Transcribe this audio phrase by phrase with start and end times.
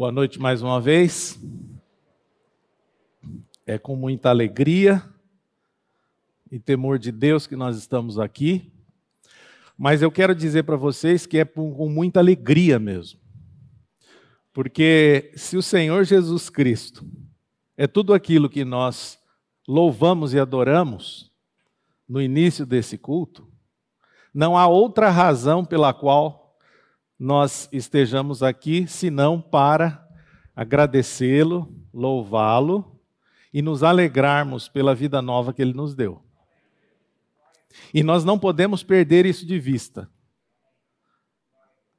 [0.00, 1.38] Boa noite mais uma vez.
[3.66, 5.04] É com muita alegria
[6.50, 8.72] e temor de Deus que nós estamos aqui.
[9.76, 13.20] Mas eu quero dizer para vocês que é com muita alegria mesmo.
[14.54, 17.04] Porque se o Senhor Jesus Cristo
[17.76, 19.18] é tudo aquilo que nós
[19.68, 21.30] louvamos e adoramos
[22.08, 23.46] no início desse culto,
[24.32, 26.39] não há outra razão pela qual
[27.20, 30.08] nós estejamos aqui senão para
[30.56, 32.98] agradecê-lo, louvá-lo
[33.52, 36.22] e nos alegrarmos pela vida nova que ele nos deu.
[37.92, 40.08] E nós não podemos perder isso de vista.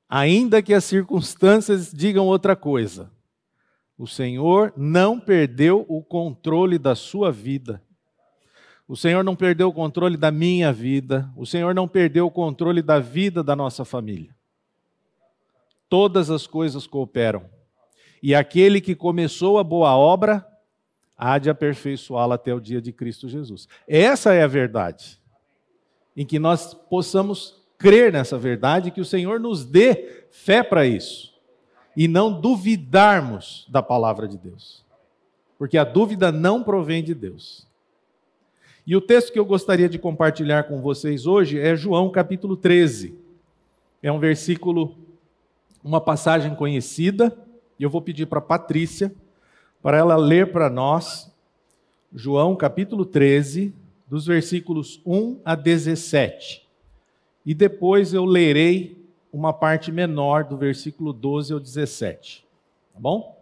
[0.10, 3.12] Ainda que as circunstâncias digam outra coisa,
[4.00, 7.80] o Senhor não perdeu o controle da sua vida.
[8.88, 11.32] O Senhor não perdeu o controle da minha vida.
[11.38, 14.36] O Senhor não perdeu o controle da vida da nossa família
[15.92, 17.44] todas as coisas cooperam.
[18.24, 20.48] E aquele que começou a boa obra
[21.18, 23.68] há de aperfeiçoá-la até o dia de Cristo Jesus.
[23.86, 25.20] Essa é a verdade.
[26.16, 31.34] Em que nós possamos crer nessa verdade, que o Senhor nos dê fé para isso.
[31.94, 34.86] E não duvidarmos da palavra de Deus.
[35.58, 37.68] Porque a dúvida não provém de Deus.
[38.88, 43.14] E o texto que eu gostaria de compartilhar com vocês hoje é João capítulo 13.
[44.02, 45.01] É um versículo
[45.84, 47.38] uma passagem conhecida,
[47.80, 49.14] e eu vou pedir para Patrícia,
[49.82, 51.32] para ela ler para nós,
[52.14, 53.74] João capítulo 13,
[54.08, 56.68] dos versículos 1 a 17.
[57.46, 62.46] E depois eu lerei uma parte menor do versículo 12 ao 17.
[62.94, 63.40] Tá bom?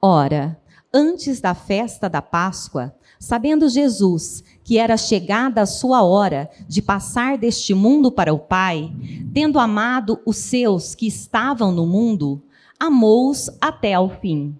[0.00, 0.58] Ora,
[0.92, 7.38] antes da festa da Páscoa, sabendo Jesus que era chegada a sua hora de passar
[7.38, 8.92] deste mundo para o Pai,
[9.32, 12.42] tendo amado os seus que estavam no mundo,
[12.78, 14.56] amou-os até ao fim.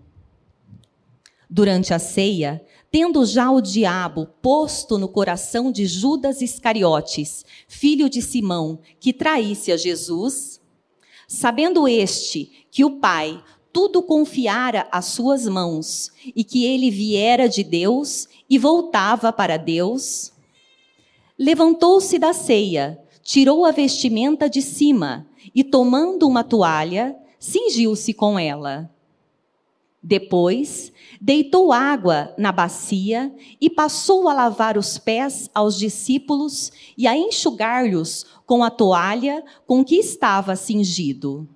[1.48, 8.22] Durante a ceia, tendo já o diabo posto no coração de Judas Iscariotes, filho de
[8.22, 10.60] Simão, que traísse a Jesus,
[11.26, 13.42] sabendo este que o Pai
[13.78, 20.32] tudo confiara às suas mãos e que ele viera de Deus e voltava para Deus,
[21.38, 28.90] levantou-se da ceia, tirou a vestimenta de cima e, tomando uma toalha, cingiu-se com ela.
[30.02, 37.16] Depois, deitou água na bacia e passou a lavar os pés aos discípulos e a
[37.16, 41.48] enxugar-lhes com a toalha com que estava cingido.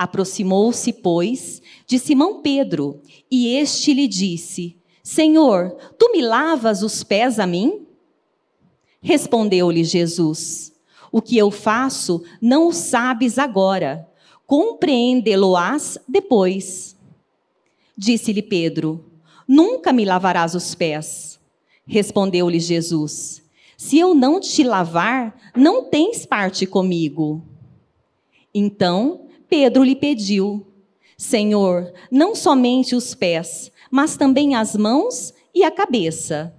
[0.00, 7.38] Aproximou-se, pois, de Simão Pedro, e este lhe disse: Senhor, tu me lavas os pés
[7.38, 7.86] a mim?
[9.02, 10.72] Respondeu-lhe Jesus:
[11.12, 14.08] O que eu faço não o sabes agora,
[14.46, 16.96] compreendê-lo-ás depois.
[17.94, 19.04] Disse-lhe Pedro:
[19.46, 21.38] Nunca me lavarás os pés.
[21.86, 23.42] Respondeu-lhe Jesus:
[23.76, 27.42] Se eu não te lavar, não tens parte comigo.
[28.54, 30.64] Então Pedro lhe pediu:
[31.18, 36.54] Senhor, não somente os pés, mas também as mãos e a cabeça.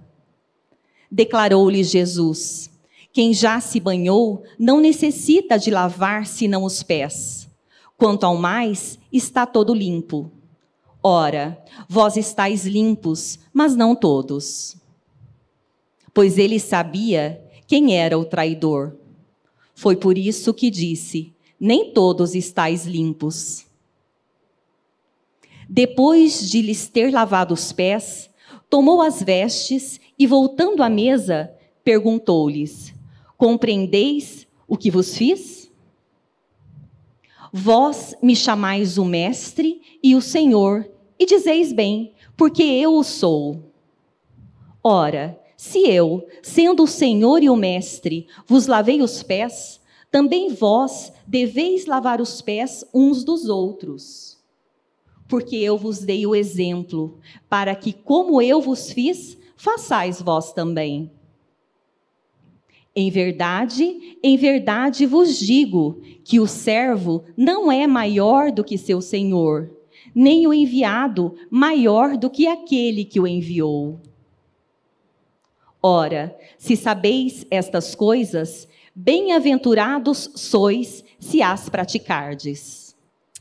[1.10, 2.70] Declarou-lhe Jesus:
[3.10, 7.48] Quem já se banhou não necessita de lavar senão os pés.
[7.96, 10.30] Quanto ao mais, está todo limpo.
[11.02, 14.76] Ora, vós estáis limpos, mas não todos.
[16.12, 18.96] Pois ele sabia quem era o traidor.
[19.74, 21.31] Foi por isso que disse:
[21.64, 23.66] Nem todos estáis limpos.
[25.68, 28.28] Depois de lhes ter lavado os pés,
[28.68, 32.92] tomou as vestes e, voltando à mesa, perguntou-lhes:
[33.36, 35.70] Compreendeis o que vos fiz?
[37.52, 43.72] Vós me chamais o Mestre e o Senhor, e dizeis bem, porque eu o sou.
[44.82, 49.80] Ora, se eu, sendo o Senhor e o Mestre, vos lavei os pés,
[50.12, 54.32] também vós deveis lavar os pés uns dos outros
[55.32, 61.10] porque eu vos dei o exemplo, para que, como eu vos fiz, façais vós também.
[62.94, 69.00] Em verdade, em verdade vos digo que o servo não é maior do que seu
[69.00, 69.70] senhor,
[70.14, 73.98] nem o enviado maior do que aquele que o enviou.
[75.82, 82.96] Ora, se sabeis estas coisas, bem-aventurados sois se as praticardes.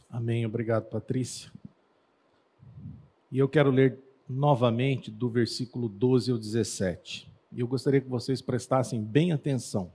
[0.09, 0.45] Amém.
[0.45, 1.51] Obrigado, Patrícia.
[3.31, 7.27] E eu quero ler novamente do versículo 12 ao 17.
[7.53, 9.91] E eu gostaria que vocês prestassem bem atenção.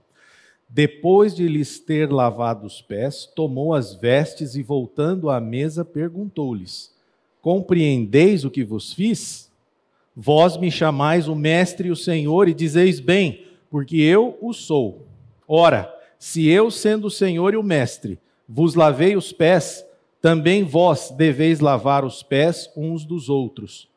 [0.69, 6.93] Depois de lhes ter lavado os pés, tomou as vestes e, voltando à mesa, perguntou-lhes:
[7.41, 9.49] Compreendeis o que vos fiz?
[10.15, 15.05] Vós me chamais o Mestre e o Senhor, e dizeis bem, porque eu o sou.
[15.47, 19.85] Ora, se eu, sendo o Senhor e o Mestre, vos lavei os pés,
[20.21, 23.87] também vós deveis lavar os pés uns dos outros.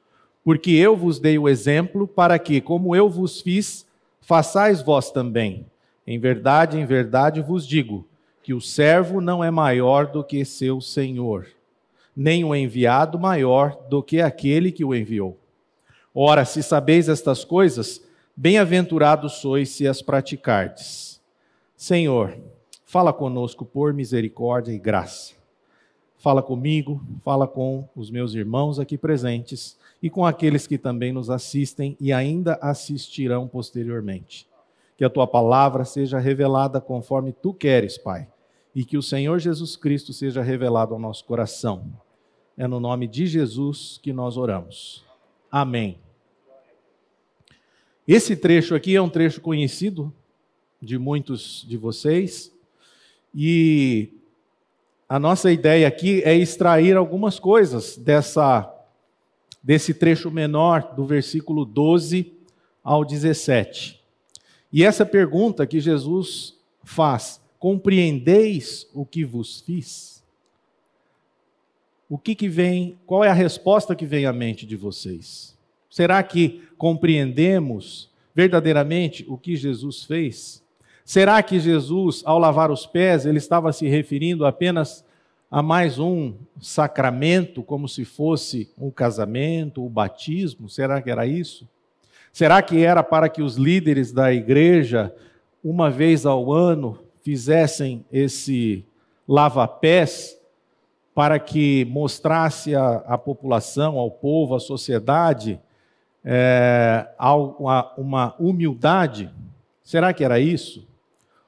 [0.44, 3.86] Porque eu vos dei o exemplo para que, como eu vos fiz,
[4.20, 5.66] façais vós também.
[6.06, 8.06] Em verdade, em verdade vos digo
[8.42, 11.46] que o servo não é maior do que seu senhor,
[12.16, 15.38] nem o enviado maior do que aquele que o enviou.
[16.14, 18.02] Ora, se sabeis estas coisas,
[18.36, 21.09] bem-aventurados sois se as praticardes.
[21.80, 22.38] Senhor,
[22.84, 25.32] fala conosco por misericórdia e graça.
[26.18, 31.30] Fala comigo, fala com os meus irmãos aqui presentes e com aqueles que também nos
[31.30, 34.46] assistem e ainda assistirão posteriormente
[34.94, 38.28] que a tua palavra seja revelada conforme tu queres, Pai,
[38.74, 41.90] e que o Senhor Jesus Cristo seja revelado ao nosso coração.
[42.58, 45.02] É no nome de Jesus que nós oramos.
[45.50, 45.98] Amém.
[48.06, 50.12] Esse trecho aqui é um trecho conhecido
[50.80, 52.52] de muitos de vocês,
[53.34, 54.10] e
[55.08, 58.76] a nossa ideia aqui é extrair algumas coisas dessa
[59.62, 62.32] desse trecho menor do versículo 12
[62.82, 64.00] ao 17.
[64.72, 70.22] E essa pergunta que Jesus faz: compreendeis o que vos fiz?
[72.08, 75.56] O que, que vem, qual é a resposta que vem à mente de vocês?
[75.88, 80.60] Será que compreendemos verdadeiramente o que Jesus fez?
[81.10, 85.04] Será que Jesus, ao lavar os pés, ele estava se referindo apenas
[85.50, 90.68] a mais um sacramento, como se fosse um casamento, o batismo?
[90.68, 91.68] Será que era isso?
[92.32, 95.12] Será que era para que os líderes da igreja,
[95.64, 98.84] uma vez ao ano, fizessem esse
[99.26, 100.40] lava-pés
[101.12, 105.60] para que mostrasse à, população, ao povo, à sociedade,
[106.24, 107.04] é,
[107.98, 109.28] uma humildade?
[109.82, 110.88] Será que era isso?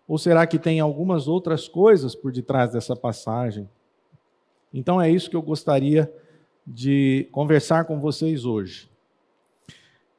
[0.06, 3.68] Ou será que tem algumas outras coisas por detrás dessa passagem?
[4.72, 6.12] Então é isso que eu gostaria
[6.66, 8.88] de conversar com vocês hoje.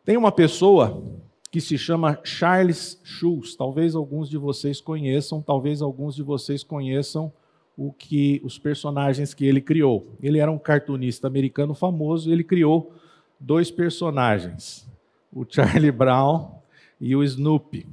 [0.06, 1.04] Tem uma pessoa
[1.50, 3.56] que se chama Charles Schulz.
[3.56, 7.32] Talvez alguns de vocês conheçam, talvez alguns de vocês conheçam
[7.78, 10.08] o que os personagens que ele criou.
[10.22, 12.94] Ele era um cartunista americano famoso, ele criou
[13.40, 14.88] dois personagens,
[15.32, 16.52] o Charlie Brown
[17.00, 17.88] e o Snoopy.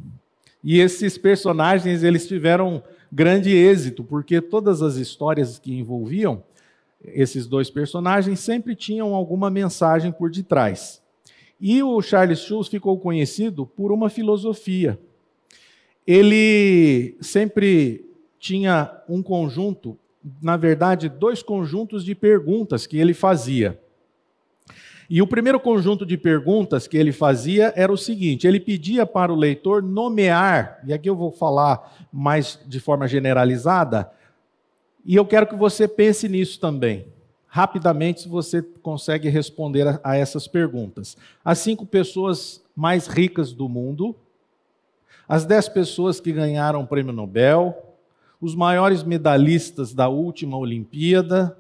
[0.63, 6.43] E esses personagens eles tiveram grande êxito, porque todas as histórias que envolviam
[7.03, 11.03] esses dois personagens sempre tinham alguma mensagem por detrás.
[11.61, 14.99] E o Charles Schulz ficou conhecido por uma filosofia.
[16.07, 18.07] Ele sempre
[18.39, 19.99] tinha um conjunto,
[20.43, 23.79] na verdade, dois conjuntos de perguntas que ele fazia.
[25.11, 29.33] E o primeiro conjunto de perguntas que ele fazia era o seguinte: ele pedia para
[29.33, 34.09] o leitor nomear, e aqui eu vou falar mais de forma generalizada,
[35.05, 37.07] e eu quero que você pense nisso também
[37.53, 41.17] rapidamente se você consegue responder a, a essas perguntas.
[41.45, 44.15] As cinco pessoas mais ricas do mundo,
[45.29, 47.77] as dez pessoas que ganharam o prêmio Nobel,
[48.41, 51.59] os maiores medalhistas da última Olimpíada,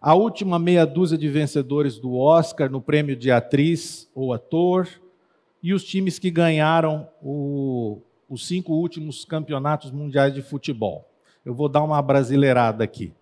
[0.00, 4.88] a última meia dúzia de vencedores do Oscar no prêmio de atriz ou ator,
[5.62, 11.08] e os times que ganharam o, os cinco últimos campeonatos mundiais de futebol.
[11.44, 13.12] Eu vou dar uma brasileirada aqui.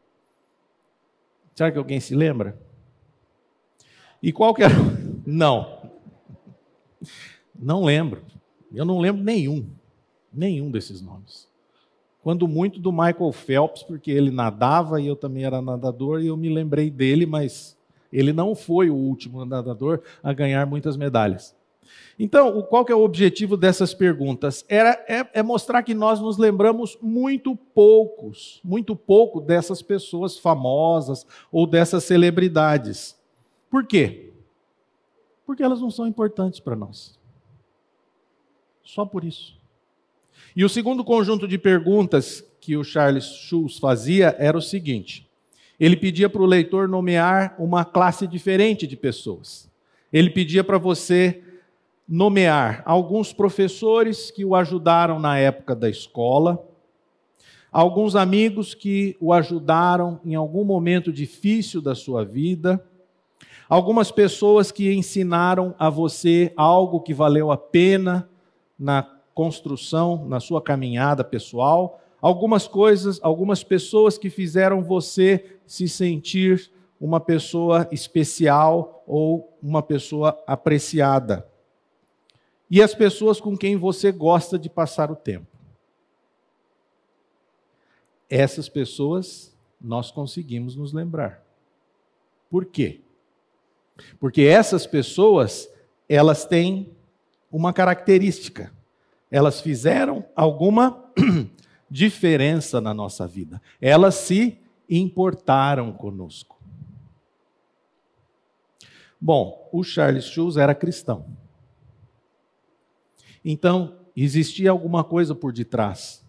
[1.55, 2.59] Será que alguém se lembra?
[4.23, 4.75] E qual que era?
[5.25, 5.91] Não.
[7.59, 8.23] Não lembro.
[8.73, 9.67] Eu não lembro nenhum.
[10.33, 11.49] Nenhum desses nomes.
[12.27, 16.37] Quando muito do Michael Phelps, porque ele nadava e eu também era nadador, e eu
[16.37, 17.79] me lembrei dele, mas
[18.13, 21.55] ele não foi o último nadador a ganhar muitas medalhas.
[22.19, 24.65] Então, qual que é o objetivo dessas perguntas?
[24.69, 31.25] Era, é, é, mostrar que nós nos lembramos muito poucos, muito pouco dessas pessoas famosas
[31.53, 33.17] ou dessas celebridades.
[33.71, 34.33] Por quê?
[35.47, 37.17] Porque elas não são importantes para nós.
[38.83, 39.57] Só por isso.
[40.55, 45.29] E o segundo conjunto de perguntas que o Charles Schulz fazia era o seguinte:
[45.79, 49.71] ele pedia para o leitor nomear uma classe diferente de pessoas.
[50.13, 51.43] Ele pedia para você
[52.09, 56.65] nomear alguns professores que o ajudaram na época da escola,
[57.71, 62.83] alguns amigos que o ajudaram em algum momento difícil da sua vida,
[63.69, 68.29] algumas pessoas que ensinaram a você algo que valeu a pena
[68.79, 69.03] na
[69.37, 77.21] construção, na sua caminhada pessoal, algumas coisas, algumas pessoas que fizeram você se sentir uma
[77.21, 81.47] pessoa especial ou uma pessoa apreciada.
[82.71, 85.47] E as pessoas com quem você gosta de passar o tempo.
[88.31, 91.45] Essas pessoas nós conseguimos nos lembrar.
[92.51, 93.03] Por quê?
[94.19, 95.71] Porque essas pessoas,
[96.09, 96.91] elas têm
[97.53, 98.75] uma característica.
[99.31, 101.11] Elas fizeram alguma
[101.91, 103.61] diferença na nossa vida.
[103.81, 106.57] Elas se importaram conosco.
[109.21, 111.27] Bom, o Charles Schulz era cristão.
[113.45, 116.25] Então, existia alguma coisa por detrás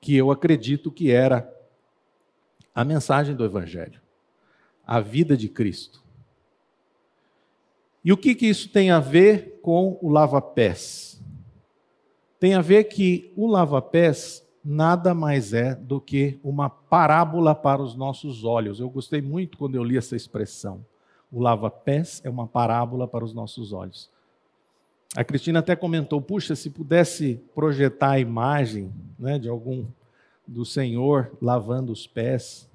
[0.00, 1.48] que eu acredito que era
[2.74, 4.00] a mensagem do Evangelho,
[4.84, 6.02] a vida de Cristo.
[8.04, 11.21] E o que, que isso tem a ver com o lava-pés?
[12.42, 17.94] Tem a ver que o lava-pés nada mais é do que uma parábola para os
[17.94, 18.80] nossos olhos.
[18.80, 20.84] Eu gostei muito quando eu li essa expressão.
[21.30, 24.10] O lava-pés é uma parábola para os nossos olhos.
[25.14, 29.86] A Cristina até comentou: puxa, se pudesse projetar a imagem né, de algum
[30.44, 32.68] do Senhor lavando os pés,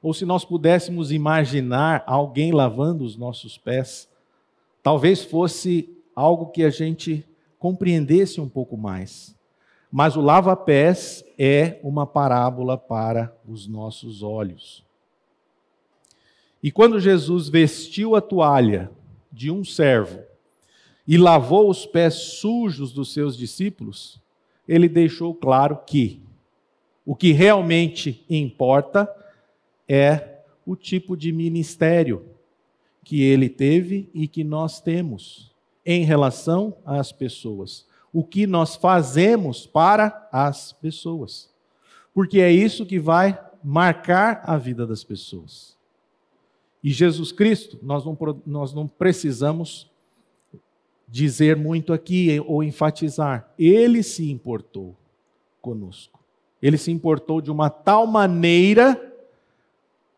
[0.00, 4.08] ou se nós pudéssemos imaginar alguém lavando os nossos pés,
[4.84, 7.26] talvez fosse algo que a gente
[7.60, 9.36] compreendesse um pouco mais.
[9.92, 14.82] Mas o lava-pés é uma parábola para os nossos olhos.
[16.62, 18.90] E quando Jesus vestiu a toalha
[19.30, 20.20] de um servo
[21.06, 24.20] e lavou os pés sujos dos seus discípulos,
[24.66, 26.22] ele deixou claro que
[27.04, 29.08] o que realmente importa
[29.88, 32.24] é o tipo de ministério
[33.04, 35.49] que ele teve e que nós temos
[35.92, 37.84] em relação às pessoas.
[38.12, 41.52] O que nós fazemos para as pessoas.
[42.14, 45.76] Porque é isso que vai marcar a vida das pessoas.
[46.82, 48.16] E Jesus Cristo, nós não,
[48.46, 49.90] nós não precisamos
[51.08, 54.96] dizer muito aqui ou enfatizar, ele se importou
[55.60, 56.20] conosco.
[56.62, 59.12] Ele se importou de uma tal maneira,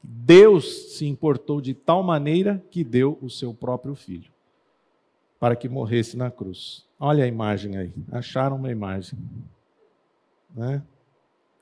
[0.02, 4.31] Deus se importou de tal maneira que deu o seu próprio filho
[5.42, 6.86] para que morresse na cruz.
[7.00, 9.18] Olha a imagem aí, acharam uma imagem.
[10.54, 10.80] Né?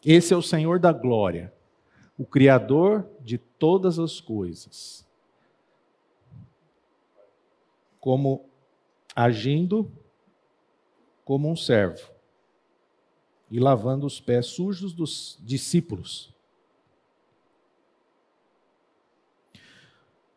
[0.05, 1.51] Esse é o Senhor da glória,
[2.19, 5.09] o Criador de todas as coisas.
[7.99, 8.45] Como
[9.17, 9.91] agindo
[11.25, 12.07] como um servo
[13.51, 16.30] e lavando os pés sujos dos discípulos.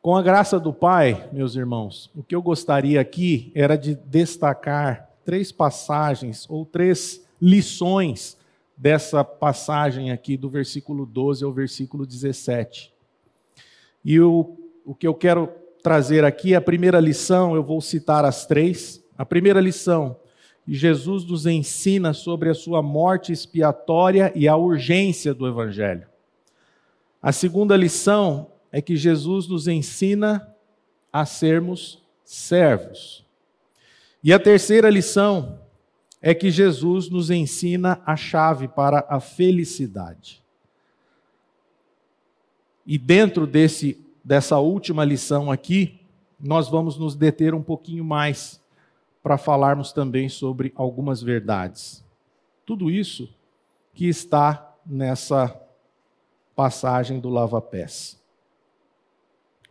[0.04, 5.10] Com a graça do Pai, meus irmãos, o que eu gostaria aqui era de destacar
[5.24, 8.38] três passagens ou três lições
[8.76, 12.92] dessa passagem aqui, do versículo 12 ao versículo 17.
[14.04, 15.50] E o, o que eu quero
[15.82, 19.02] trazer aqui, a primeira lição, eu vou citar as três.
[19.18, 20.18] A primeira lição,
[20.68, 26.06] Jesus nos ensina sobre a sua morte expiatória e a urgência do Evangelho.
[27.22, 30.52] A segunda lição é que Jesus nos ensina
[31.12, 33.24] a sermos servos.
[34.24, 35.60] E a terceira lição
[36.20, 40.44] é que Jesus nos ensina a chave para a felicidade.
[42.84, 46.00] E dentro desse, dessa última lição aqui,
[46.40, 48.60] nós vamos nos deter um pouquinho mais
[49.22, 52.04] para falarmos também sobre algumas verdades.
[52.66, 53.30] Tudo isso
[53.94, 55.56] que está nessa
[56.56, 58.23] passagem do lava-pés.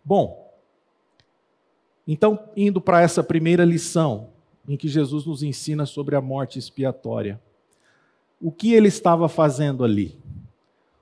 [0.04, 0.42] Bom,
[2.06, 4.28] então, indo para essa primeira lição,
[4.66, 7.40] em que Jesus nos ensina sobre a morte expiatória,
[8.40, 10.18] o que ele estava fazendo ali?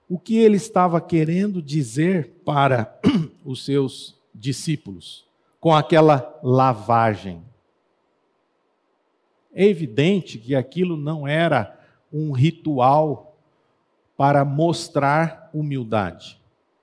[0.09, 2.99] O que ele estava querendo dizer para
[3.45, 5.25] os seus discípulos
[5.59, 7.43] com aquela lavagem?
[9.53, 11.79] É evidente que aquilo não era
[12.13, 13.37] um ritual
[14.17, 16.40] para mostrar humildade.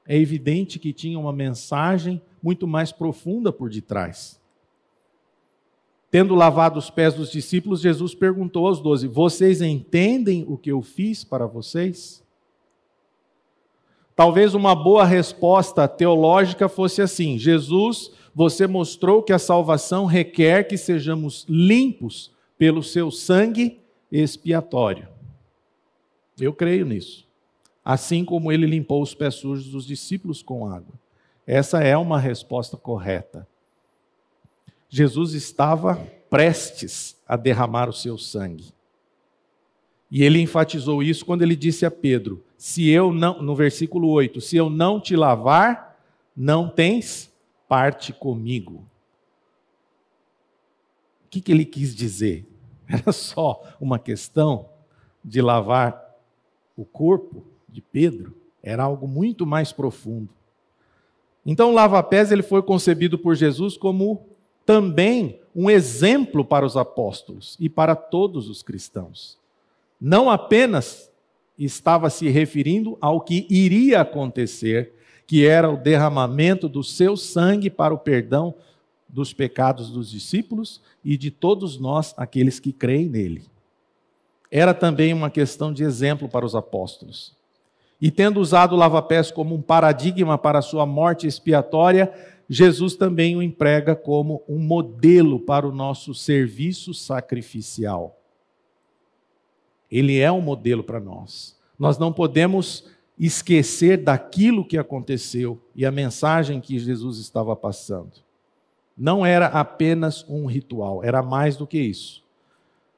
[0.08, 4.40] É evidente que tinha uma mensagem muito mais profunda por detrás.
[6.10, 10.82] Tendo lavado os pés dos discípulos, Jesus perguntou aos doze: Vocês entendem o que eu
[10.82, 12.24] fiz para vocês?
[14.16, 20.78] Talvez uma boa resposta teológica fosse assim: Jesus, você mostrou que a salvação requer que
[20.78, 25.10] sejamos limpos pelo seu sangue expiatório.
[26.40, 27.27] Eu creio nisso.
[27.90, 30.94] Assim como ele limpou os pés sujos dos discípulos com água.
[31.46, 33.48] Essa é uma resposta correta.
[34.90, 35.96] Jesus estava
[36.30, 38.74] prestes a derramar o seu sangue.
[40.12, 44.42] E ele enfatizou isso quando ele disse a Pedro: Se eu não, no versículo 8,
[44.42, 45.98] se eu não te lavar,
[46.36, 47.32] não tens
[47.70, 48.86] parte comigo.
[51.26, 52.46] O que, que ele quis dizer?
[52.86, 54.68] Era só uma questão
[55.24, 56.18] de lavar
[56.76, 58.34] o corpo de Pedro?
[58.64, 60.30] Era algo muito mais profundo.
[61.46, 64.26] Então, o lava-pés ele foi concebido por Jesus como
[64.66, 69.38] também um exemplo para os apóstolos e para todos os cristãos.
[70.02, 71.12] Não apenas
[71.58, 74.94] estava se referindo ao que iria acontecer,
[75.28, 78.56] que era o derramamento do seu sangue para o perdão
[79.08, 83.44] dos pecados dos discípulos e de todos nós, aqueles que creem nele.
[84.50, 87.38] Era também uma questão de exemplo para os apóstolos.
[88.00, 92.14] E tendo usado o lava-pés como um paradigma para a sua morte expiatória,
[92.50, 98.20] Jesus também o emprega como um modelo para o nosso serviço sacrificial.
[99.92, 101.58] Ele é um modelo para nós.
[101.78, 102.86] Nós não podemos
[103.18, 108.12] esquecer daquilo que aconteceu e a mensagem que Jesus estava passando.
[108.96, 112.24] Não era apenas um ritual, era mais do que isso.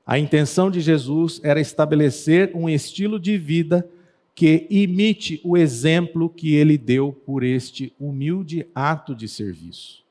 [0.05, 3.87] A intenção de Jesus era estabelecer um estilo de vida
[4.39, 10.01] que imite o exemplo que ele deu por este humilde ato de serviço.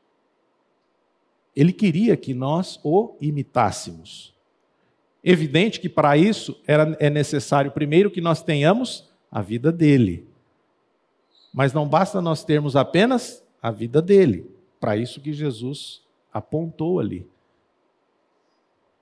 [1.57, 4.35] Ele queria que nós o imitássemos.
[5.25, 10.27] Evidente que para isso era, é necessário, primeiro, que nós tenhamos a vida dele.
[11.51, 14.45] Mas não basta nós termos apenas a vida dele.
[14.79, 17.27] Para isso que Jesus apontou ali.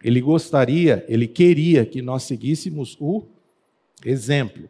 [0.05, 3.25] Ele gostaria, ele queria que nós seguíssemos o
[4.05, 4.69] exemplo.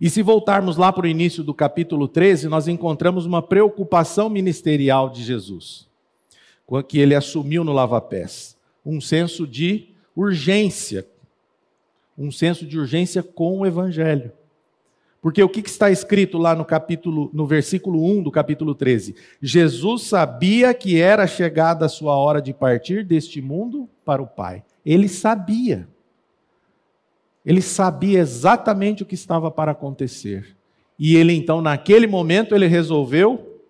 [0.00, 5.08] E se voltarmos lá para o início do capítulo 13, nós encontramos uma preocupação ministerial
[5.08, 5.88] de Jesus,
[6.86, 8.56] que ele assumiu no lava-pés.
[8.84, 11.06] Um senso de urgência,
[12.16, 14.32] um senso de urgência com o evangelho.
[15.22, 19.16] Porque o que está escrito lá no capítulo, no versículo 1 do capítulo 13?
[19.40, 24.62] Jesus sabia que era chegada a sua hora de partir deste mundo para o Pai.
[24.84, 25.88] Ele sabia.
[27.46, 30.56] Ele sabia exatamente o que estava para acontecer.
[30.98, 33.62] E ele então, naquele momento, ele resolveu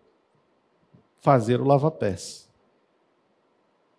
[1.19, 2.49] fazer o lava-pés.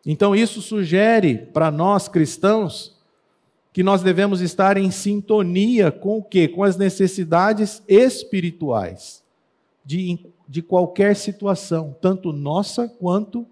[0.04, 2.98] Então isso sugere para nós cristãos
[3.74, 6.48] que nós devemos estar em sintonia com o quê?
[6.48, 9.24] Com as necessidades espirituais
[9.86, 13.46] de, de qualquer situação, tanto nossa quanto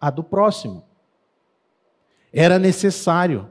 [0.00, 0.82] a do próximo.
[2.32, 3.48] Era necessário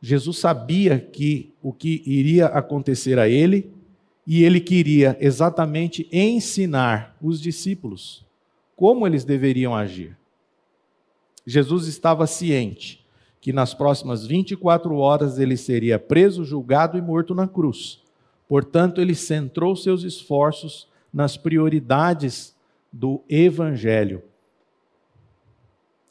[0.00, 3.72] Jesus sabia que o que iria acontecer a ele
[4.26, 8.24] e ele queria exatamente ensinar os discípulos
[8.76, 10.16] como eles deveriam agir.
[11.44, 13.04] Jesus estava ciente
[13.40, 18.00] que nas próximas 24 horas ele seria preso, julgado e morto na cruz.
[18.46, 22.54] Portanto, ele centrou seus esforços nas prioridades
[22.92, 24.22] do evangelho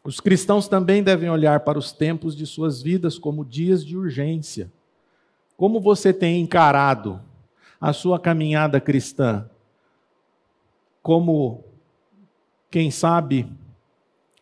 [0.08, 4.72] os cristãos também devem olhar para os tempos de suas vidas como dias de urgência.
[5.58, 7.22] Como você tem encarado
[7.78, 9.50] a sua caminhada cristã?
[11.04, 11.66] Como,
[12.72, 13.52] quem sabe,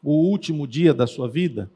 [0.03, 1.67] o último dia da sua vida?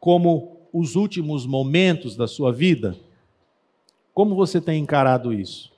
[0.00, 2.96] Como os últimos momentos da sua vida?
[4.14, 5.70] Como você tem encarado isso?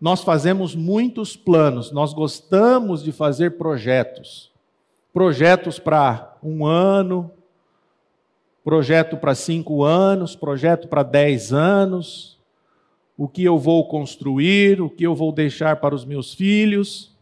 [0.00, 4.52] Nós fazemos muitos planos, nós gostamos de fazer projetos.
[5.12, 7.30] Projetos para um ano,
[8.64, 12.38] projeto para cinco anos, projeto para dez anos,
[13.16, 17.14] o que eu vou construir, o que eu vou deixar para os meus filhos.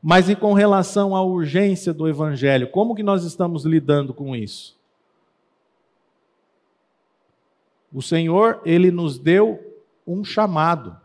[0.00, 4.78] Mas e com relação à urgência do Evangelho, como que nós estamos lidando com isso?
[7.92, 11.03] O Senhor, Ele nos deu um chamado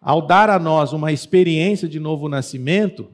[0.00, 3.10] ao dar a nós uma experiência de novo nascimento,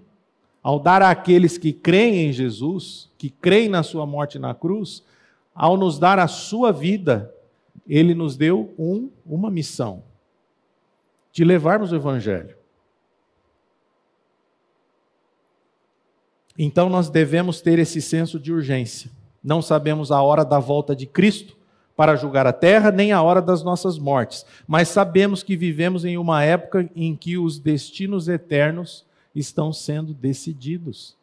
[0.62, 5.02] ao dar àqueles que creem em Jesus, que creem na sua morte na cruz,
[5.54, 7.32] ao nos dar a sua vida,
[7.86, 10.02] ele nos deu um, uma missão
[11.32, 12.56] de levarmos o evangelho.
[16.56, 19.10] Então nós devemos ter esse senso de urgência.
[19.42, 21.56] Não sabemos a hora da volta de Cristo,
[21.96, 24.44] para julgar a terra, nem a hora das nossas mortes.
[24.66, 31.16] Mas sabemos que vivemos em uma época em que os destinos eternos estão sendo decididos.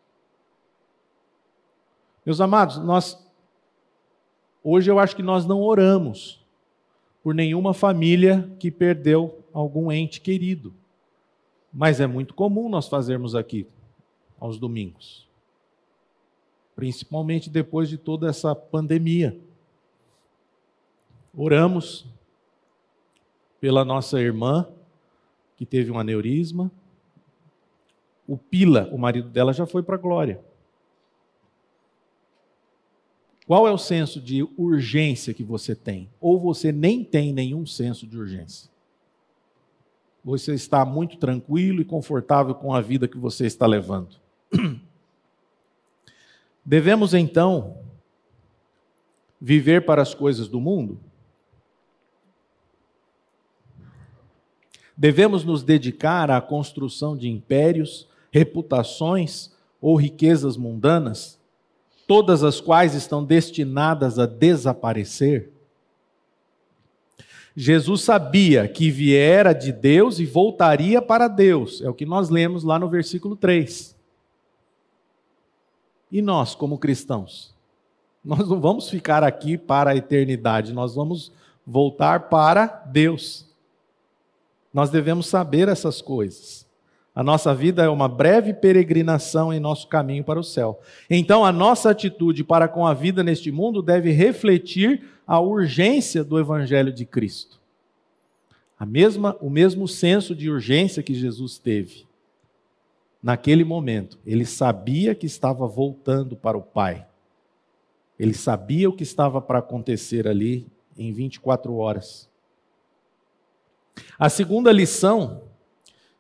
[2.26, 3.18] Meus amados, nós
[4.64, 6.40] hoje eu acho que nós não oramos
[7.24, 10.74] por nenhuma família que perdeu algum ente querido.
[11.74, 13.68] Mas é muito comum nós fazermos aqui
[14.40, 15.28] aos domingos.
[16.76, 19.40] Principalmente depois de toda essa pandemia.
[21.36, 22.06] Oramos
[23.60, 24.68] pela nossa irmã
[25.56, 26.72] que teve um aneurisma.
[28.28, 30.44] O Pila, o marido dela, já foi para a glória.
[33.46, 36.10] Qual é o senso de urgência que você tem?
[36.20, 38.70] Ou você nem tem nenhum senso de urgência?
[40.24, 44.16] Você está muito tranquilo e confortável com a vida que você está levando.
[46.64, 47.78] Devemos então
[49.40, 51.00] viver para as coisas do mundo?
[55.02, 61.40] Devemos nos dedicar à construção de impérios, reputações ou riquezas mundanas,
[62.08, 65.50] todas as quais estão destinadas a desaparecer?
[67.56, 72.64] Jesus sabia que viera de Deus e voltaria para Deus, é o que nós lemos
[72.64, 73.98] lá no versículo 3.
[76.12, 77.56] E nós, como cristãos?
[78.24, 81.32] Nós não vamos ficar aqui para a eternidade, nós vamos
[81.66, 83.51] voltar para Deus.
[84.74, 86.66] Nós devemos saber essas coisas.
[87.14, 90.80] A nossa vida é uma breve peregrinação em nosso caminho para o céu.
[91.10, 96.40] Então, a nossa atitude para com a vida neste mundo deve refletir a urgência do
[96.40, 97.60] evangelho de Cristo.
[98.80, 102.06] A mesma, o mesmo senso de urgência que Jesus teve.
[103.22, 107.06] Naquele momento, ele sabia que estava voltando para o Pai.
[108.18, 110.66] Ele sabia o que estava para acontecer ali
[110.98, 112.31] em 24 horas.
[114.18, 115.44] A segunda lição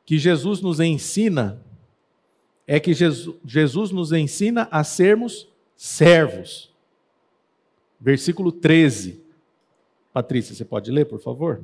[0.06, 1.64] que Jesus nos ensina
[2.68, 6.72] é que Jesus, Jesus nos ensina a sermos servos.
[8.00, 9.22] Versículo 13.
[10.14, 11.64] Patrícia, você pode ler, por favor?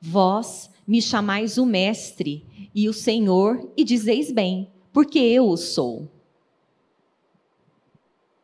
[0.00, 2.44] Vós me chamais o Mestre
[2.74, 6.08] e o Senhor, e dizeis bem, porque eu o sou.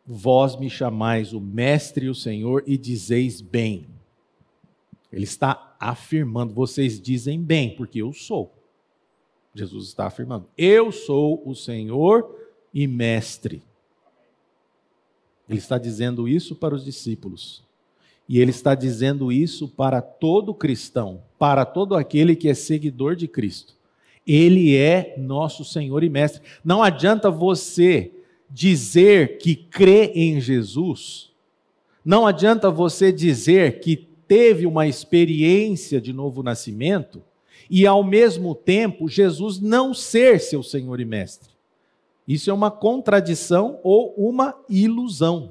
[0.07, 3.87] Vós me chamais o Mestre e o Senhor, e dizeis bem.
[5.13, 8.55] Ele está afirmando, vocês dizem bem, porque eu sou.
[9.53, 12.39] Jesus está afirmando, eu sou o Senhor
[12.73, 13.63] e Mestre.
[15.49, 17.65] Ele está dizendo isso para os discípulos.
[18.29, 23.27] E ele está dizendo isso para todo cristão, para todo aquele que é seguidor de
[23.27, 23.75] Cristo.
[24.25, 26.41] Ele é nosso Senhor e Mestre.
[26.65, 28.13] Não adianta você
[28.49, 31.33] dizer que crê em Jesus,
[32.05, 37.23] não adianta você dizer que teve uma experiência de novo nascimento
[37.69, 41.51] e, ao mesmo tempo, Jesus não ser seu Senhor e Mestre.
[42.27, 45.51] Isso é uma contradição ou uma ilusão.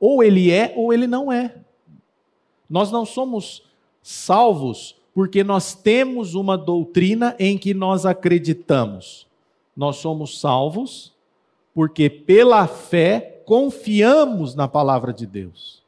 [0.00, 1.54] Ou ele é ou ele não é.
[2.66, 3.62] Nós não somos
[4.02, 9.26] salvos porque nós temos uma doutrina em que nós acreditamos.
[9.76, 11.12] Nós somos salvos
[11.74, 15.83] porque, pela fé, confiamos na palavra de Deus.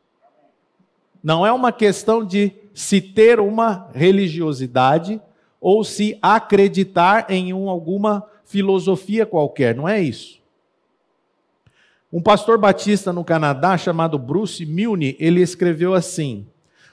[1.22, 5.20] Não é uma questão de se ter uma religiosidade
[5.60, 10.40] ou se acreditar em um, alguma filosofia qualquer, não é isso.
[12.12, 16.46] Um pastor batista no Canadá chamado Bruce Milne, ele escreveu assim: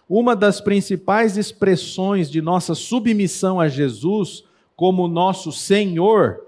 [0.10, 4.44] Uma das principais expressões de nossa submissão a Jesus
[4.76, 6.42] como nosso Senhor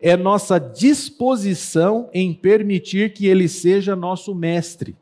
[0.00, 4.96] é nossa disposição em permitir que ele seja nosso mestre.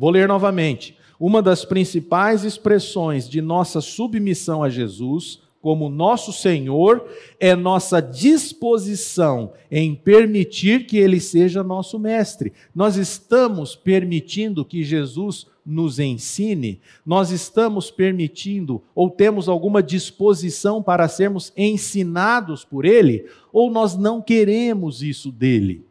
[0.00, 0.96] Vou ler novamente.
[1.20, 7.06] Uma das principais expressões de nossa submissão a Jesus como nosso Senhor
[7.38, 12.50] é nossa disposição em permitir que Ele seja nosso Mestre.
[12.74, 21.08] Nós estamos permitindo que Jesus nos ensine, nós estamos permitindo ou temos alguma disposição para
[21.08, 25.89] sermos ensinados por Ele, ou nós não queremos isso dele.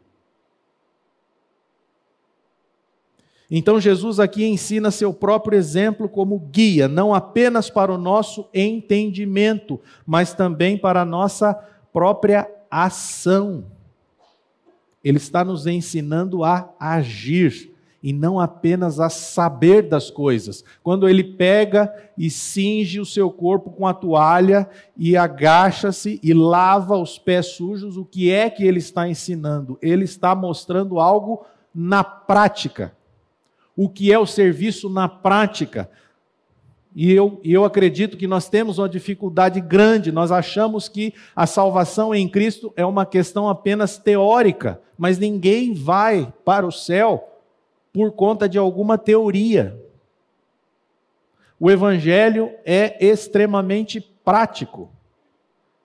[3.52, 9.80] Então Jesus aqui ensina seu próprio exemplo como guia, não apenas para o nosso entendimento,
[10.06, 11.56] mas também para a nossa
[11.92, 13.66] própria ação.
[15.04, 20.64] Ele está nos ensinando a agir e não apenas a saber das coisas.
[20.84, 26.96] Quando ele pega e cinge o seu corpo com a toalha e agacha-se e lava
[26.98, 29.78] os pés sujos, o que é que ele está ensinando?
[29.82, 32.94] Ele está mostrando algo na prática
[33.82, 35.90] o que é o serviço na prática.
[36.94, 42.14] E eu, eu acredito que nós temos uma dificuldade grande, nós achamos que a salvação
[42.14, 47.40] em Cristo é uma questão apenas teórica, mas ninguém vai para o céu
[47.94, 49.82] por conta de alguma teoria.
[51.58, 54.92] O Evangelho é extremamente prático.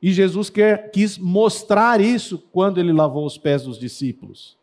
[0.02, 4.58] E Jesus quer, quis mostrar isso quando ele lavou os pés dos discípulos.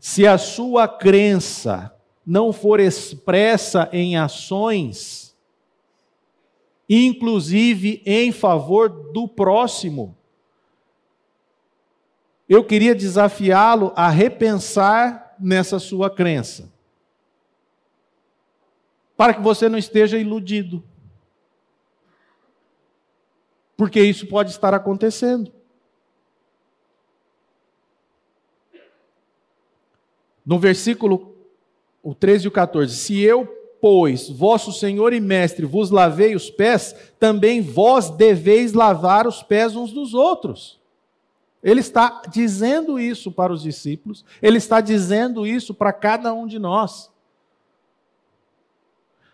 [0.00, 1.94] Se a sua crença
[2.26, 5.36] não for expressa em ações,
[6.88, 10.16] inclusive em favor do próximo,
[12.48, 16.68] eu queria desafiá-lo a repensar nessa sua crença,
[19.16, 20.82] para que você não esteja iludido
[23.80, 25.50] porque isso pode estar acontecendo.
[30.50, 31.36] No versículo
[32.02, 33.46] o 13 e o 14: Se eu,
[33.80, 39.76] pois, vosso Senhor e Mestre, vos lavei os pés, também vós deveis lavar os pés
[39.76, 40.80] uns dos outros.
[41.62, 46.58] Ele está dizendo isso para os discípulos, ele está dizendo isso para cada um de
[46.58, 47.12] nós.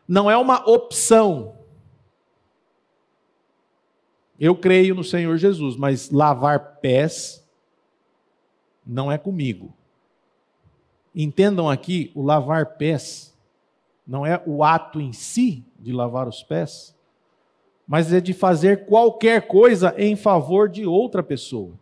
[0.06, 1.56] Não é uma opção,
[4.38, 7.42] eu creio no Senhor Jesus, mas lavar pés
[8.86, 9.75] não é comigo.
[11.16, 13.34] Entendam aqui, o lavar pés
[14.06, 16.94] não é o ato em si de lavar os pés,
[17.88, 21.72] mas é de fazer qualquer coisa em favor de outra pessoa.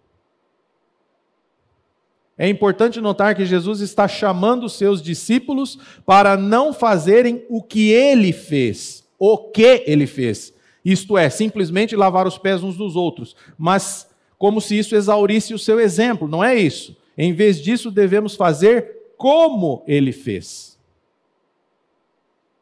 [2.38, 7.90] É importante notar que Jesus está chamando os seus discípulos para não fazerem o que
[7.90, 13.34] ele fez, o que ele fez, isto é, simplesmente lavar os pés uns dos outros,
[13.56, 16.96] mas como se isso exaurisse o seu exemplo, não é isso.
[17.16, 20.78] Em vez disso, devemos fazer como ele fez.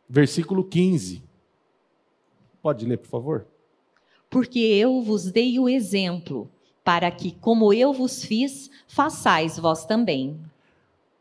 [0.09, 1.23] Versículo 15.
[2.61, 3.47] Pode ler, por favor?
[4.29, 6.51] Porque eu vos dei o exemplo,
[6.85, 10.41] para que, como eu vos fiz, façais vós também.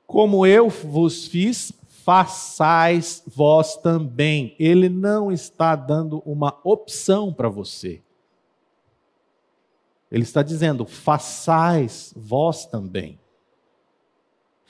[0.05, 4.55] Como eu vos fiz, façais vós também.
[4.59, 8.01] Ele não está dando uma opção para você.
[10.11, 13.20] Ele está dizendo: façais vós também.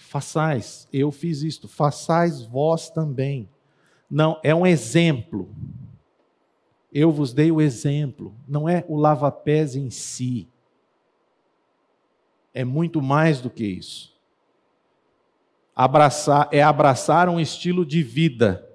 [0.02, 3.50] Façais, eu fiz isto, façais vós também.
[4.10, 5.50] Não, é um exemplo.
[6.92, 10.48] Eu vos dei o exemplo, não é o lava-pés em si.
[12.54, 14.12] É muito mais do que isso
[15.76, 18.68] abraçar, é abraçar um estilo de vida,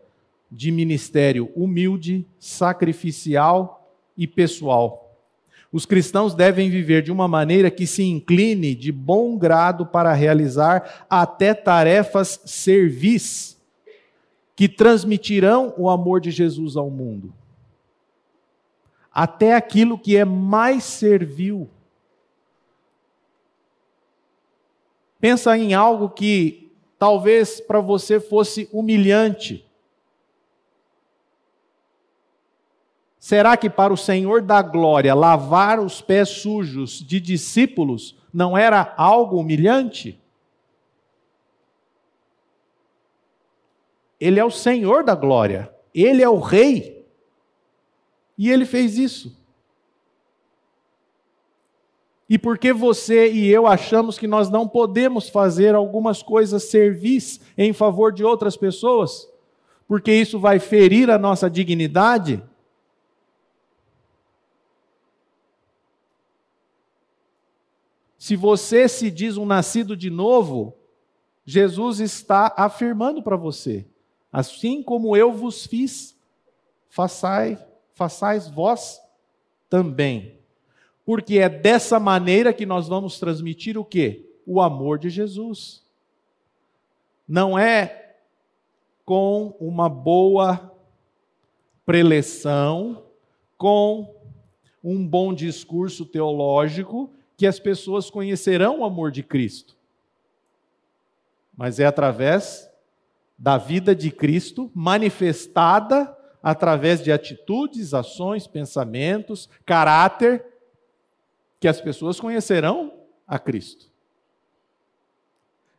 [0.51, 5.06] de ministério humilde, sacrificial e pessoal.
[5.77, 11.05] Os cristãos devem viver de uma maneira que se incline de bom grado para realizar
[11.07, 13.61] até tarefas servis,
[14.55, 17.31] que transmitirão o amor de Jesus ao mundo.
[19.13, 21.69] Até aquilo que é mais servil.
[25.21, 29.66] Pensa em algo que talvez para você fosse humilhante.
[33.27, 38.95] Será que para o Senhor da glória lavar os pés sujos de discípulos não era
[38.97, 40.23] algo humilhante?
[44.21, 47.05] Ele é o Senhor da glória, ele é o Rei,
[48.39, 49.37] e ele fez isso.
[52.29, 57.73] E porque você e eu achamos que nós não podemos fazer algumas coisas servis em
[57.73, 59.29] favor de outras pessoas,
[59.89, 62.41] porque isso vai ferir a nossa dignidade?
[68.19, 70.77] Se você se diz um nascido de novo,
[71.45, 73.87] Jesus está afirmando para você:
[74.33, 76.19] assim como eu vos fiz,
[76.89, 77.59] façai,
[77.95, 79.01] façais vós
[79.69, 80.39] também.
[81.05, 84.29] Porque é dessa maneira que nós vamos transmitir o quê?
[84.45, 85.85] O amor de Jesus.
[87.29, 88.17] Não é
[89.05, 90.73] com uma boa
[91.85, 93.05] preleção,
[93.57, 94.17] com
[94.83, 99.77] um bom discurso teológico que as pessoas conhecerão o amor de Cristo.
[101.57, 102.71] Mas é através
[103.39, 110.45] da vida de Cristo manifestada através de atitudes, ações, pensamentos, caráter
[111.59, 112.93] que as pessoas conhecerão
[113.27, 113.91] a Cristo.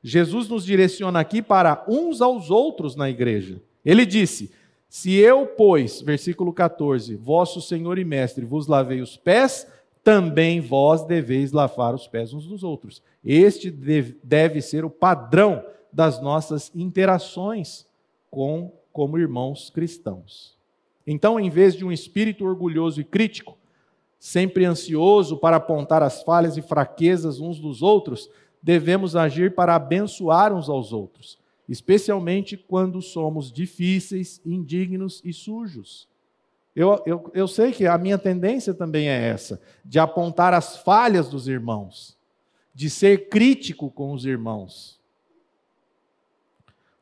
[0.04, 3.62] Jesus nos direciona aqui para uns aos outros na igreja.
[3.84, 4.52] Ele disse:
[4.88, 9.68] Se eu, pois, versículo 14, vosso Senhor e Mestre, vos lavei os pés,
[10.08, 13.04] também vós deveis lavar os pés uns dos outros.
[13.22, 17.86] Este deve ser o padrão das nossas interações
[18.32, 20.58] com como irmãos cristãos.
[21.06, 23.58] Então, em vez de um espírito orgulhoso e crítico,
[24.18, 28.30] sempre ansioso para apontar as falhas e fraquezas uns dos outros,
[28.64, 36.08] devemos agir para abençoar uns aos outros, especialmente quando somos difíceis, indignos e sujos.
[36.80, 41.28] Eu, eu, eu sei que a minha tendência também é essa, de apontar as falhas
[41.28, 42.16] dos irmãos,
[42.72, 45.02] de ser crítico com os irmãos.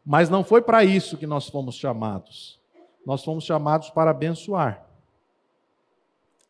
[0.06, 2.58] Mas não foi para isso que nós fomos chamados.
[3.06, 4.88] Nós fomos chamados para abençoar,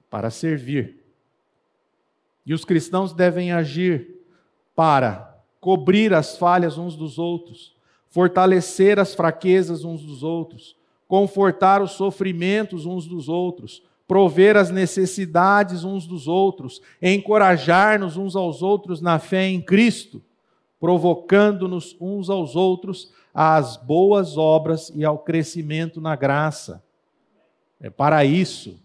[0.08, 1.04] para servir.
[2.46, 4.24] E os cristãos devem agir
[4.76, 7.76] para cobrir as falhas uns dos outros,
[8.08, 15.84] fortalecer as fraquezas uns dos outros, confortar os sofrimentos uns dos outros, prover as necessidades
[15.84, 20.22] uns dos outros, encorajar-nos uns aos outros na fé em Cristo,
[20.80, 26.84] provocando-nos uns aos outros às boas obras e ao crescimento na graça.
[27.80, 28.80] É para isso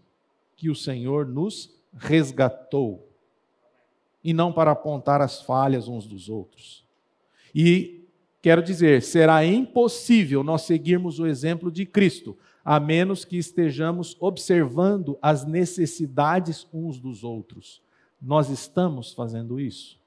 [0.56, 3.08] que o Senhor nos resgatou
[4.22, 6.84] e não para apontar as falhas uns dos outros.
[7.54, 7.99] E
[8.42, 15.18] quero dizer, será impossível nós seguirmos o exemplo de Cristo, a menos que estejamos observando
[15.20, 17.82] as necessidades uns dos outros.
[18.20, 19.98] Nós estamos fazendo isso.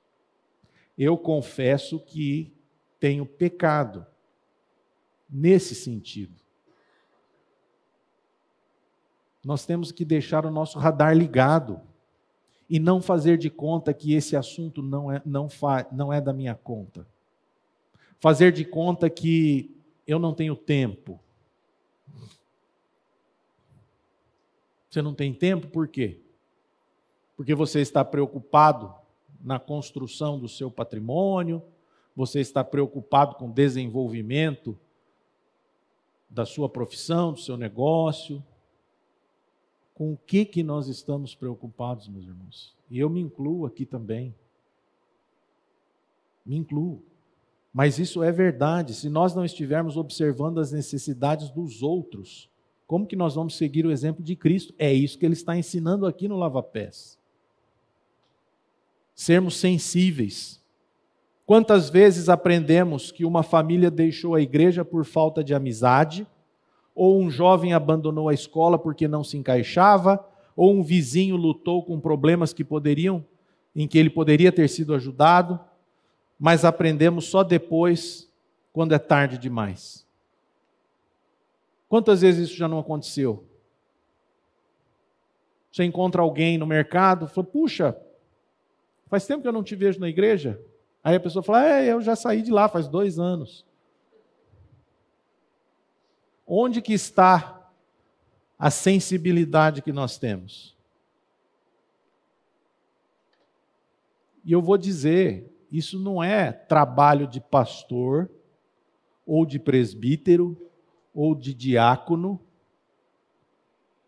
[0.97, 2.53] Eu confesso que
[2.99, 4.05] tenho pecado
[5.29, 6.43] nesse sentido.
[9.43, 11.81] Nós temos que deixar o nosso radar ligado
[12.69, 16.31] e não fazer de conta que esse assunto não é, não, fa, não é da
[16.31, 17.05] minha conta.
[18.23, 19.69] Fazer de conta que
[20.07, 21.19] eu não tenho tempo.
[24.89, 26.21] Você não tem tempo por quê?
[27.35, 28.95] Porque você está preocupado
[29.41, 31.61] na construção do seu patrimônio,
[32.15, 34.79] você está preocupado com o desenvolvimento
[36.29, 38.41] da sua profissão, do seu negócio,
[39.93, 42.73] com o que, que nós estamos preocupados, meus irmãos.
[42.89, 44.33] E eu me incluo aqui também.
[46.45, 47.03] Me incluo.
[47.73, 48.93] Mas isso é verdade.
[48.93, 52.47] Se nós não estivermos observando as necessidades dos outros,
[52.85, 54.73] como que nós vamos seguir o exemplo de Cristo?
[54.77, 57.17] É isso que ele está ensinando aqui no Lava Pés.
[59.15, 60.61] Sermos sensíveis.
[61.45, 66.27] Quantas vezes aprendemos que uma família deixou a igreja por falta de amizade,
[66.95, 70.23] ou um jovem abandonou a escola porque não se encaixava,
[70.55, 73.25] ou um vizinho lutou com problemas que poderiam
[73.75, 75.59] em que ele poderia ter sido ajudado,
[76.43, 78.29] mas aprendemos só depois,
[78.73, 80.05] quando é tarde demais.
[81.87, 83.47] Quantas vezes isso já não aconteceu?
[85.71, 87.97] Você encontra alguém no mercado, fala: "Puxa,
[89.07, 90.61] faz tempo que eu não te vejo na igreja".
[91.01, 93.65] Aí a pessoa fala: "É, eu já saí de lá faz dois anos".
[96.45, 97.71] Onde que está
[98.59, 100.75] a sensibilidade que nós temos?
[104.43, 108.29] E eu vou dizer, isso não é trabalho de pastor,
[109.25, 110.55] ou de presbítero,
[111.11, 112.39] ou de diácono.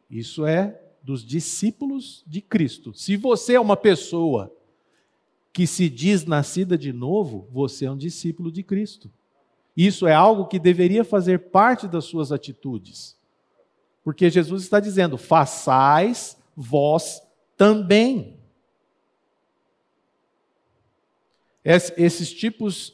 [0.08, 2.93] Isso é dos discípulos de Cristo.
[2.93, 4.56] Se você é uma pessoa
[5.51, 9.12] que se diz nascida de novo, você é um discípulo de Cristo.
[9.75, 13.17] Isso é algo que deveria fazer parte das suas atitudes.
[14.04, 17.23] Porque Jesus está dizendo: façais vós
[17.58, 18.38] também.
[21.65, 22.93] Esses tipos,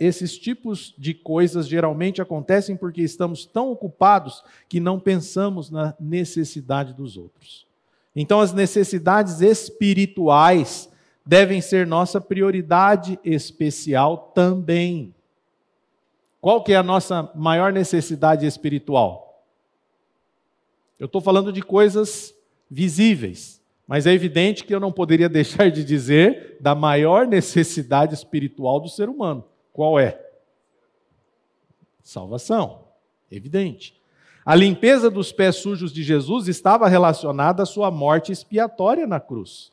[0.00, 6.94] esses tipos de coisas geralmente acontecem porque estamos tão ocupados que não pensamos na necessidade
[6.94, 7.66] dos outros.
[8.16, 10.88] Então, as necessidades espirituais
[11.24, 15.14] devem ser nossa prioridade especial também.
[16.40, 19.44] Qual que é a nossa maior necessidade espiritual?
[20.98, 22.34] Eu estou falando de coisas
[22.70, 23.57] visíveis,
[23.88, 28.88] mas é evidente que eu não poderia deixar de dizer da maior necessidade espiritual do
[28.88, 29.44] ser humano.
[29.72, 30.24] Qual é?
[32.02, 32.84] Salvação.
[33.30, 34.00] Evidente.
[34.46, 39.72] A limpeza dos pés sujos de Jesus estava relacionada à sua morte expiatória na cruz.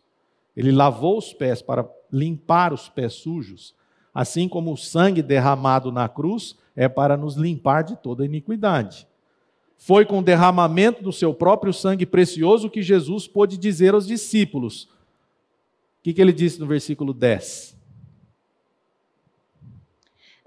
[0.58, 3.76] Ele lavou os pés para limpar os pés sujos
[4.16, 9.06] assim como o sangue derramado na cruz é para nos limpar de toda iniquidade.
[9.78, 14.84] Foi com o derramamento do seu próprio sangue precioso que Jesus pôde dizer aos discípulos.
[14.84, 14.90] O
[16.04, 17.76] que, que ele disse no versículo 10?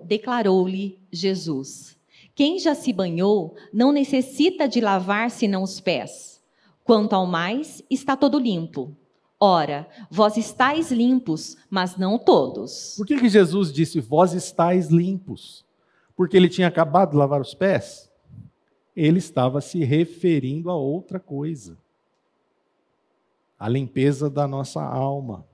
[0.02, 1.96] Declarou-lhe Jesus:
[2.34, 6.42] Quem já se banhou não necessita de lavar senão os pés.
[6.84, 8.96] Quanto ao mais, está todo limpo.
[9.40, 12.94] Ora, vós estáis limpos, mas não todos.
[12.96, 15.64] Por que, que Jesus disse vós estáis limpos?
[16.16, 18.07] Porque ele tinha acabado de lavar os pés?
[19.00, 21.78] Ele estava se referindo a outra coisa.
[23.56, 25.46] A limpeza da nossa alma.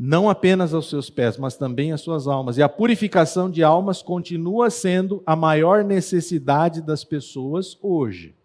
[0.00, 2.56] não apenas aos seus pés, mas também às suas almas.
[2.56, 8.37] E a purificação de almas continua sendo a maior necessidade das pessoas hoje.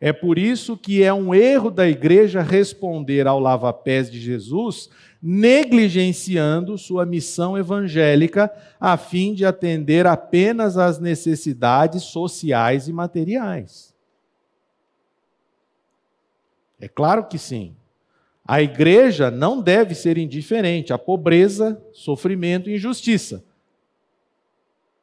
[0.00, 4.88] É por isso que é um erro da igreja responder ao lava-pés de Jesus
[5.22, 13.94] negligenciando sua missão evangélica a fim de atender apenas às necessidades sociais e materiais.
[16.80, 17.76] É claro que sim.
[18.46, 23.44] A igreja não deve ser indiferente à pobreza, sofrimento e injustiça.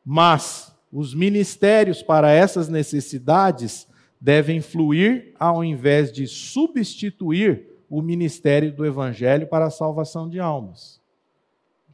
[0.04, 3.87] Mas os ministérios para essas necessidades
[4.20, 11.02] devem fluir ao invés de substituir o ministério do evangelho para a salvação de almas.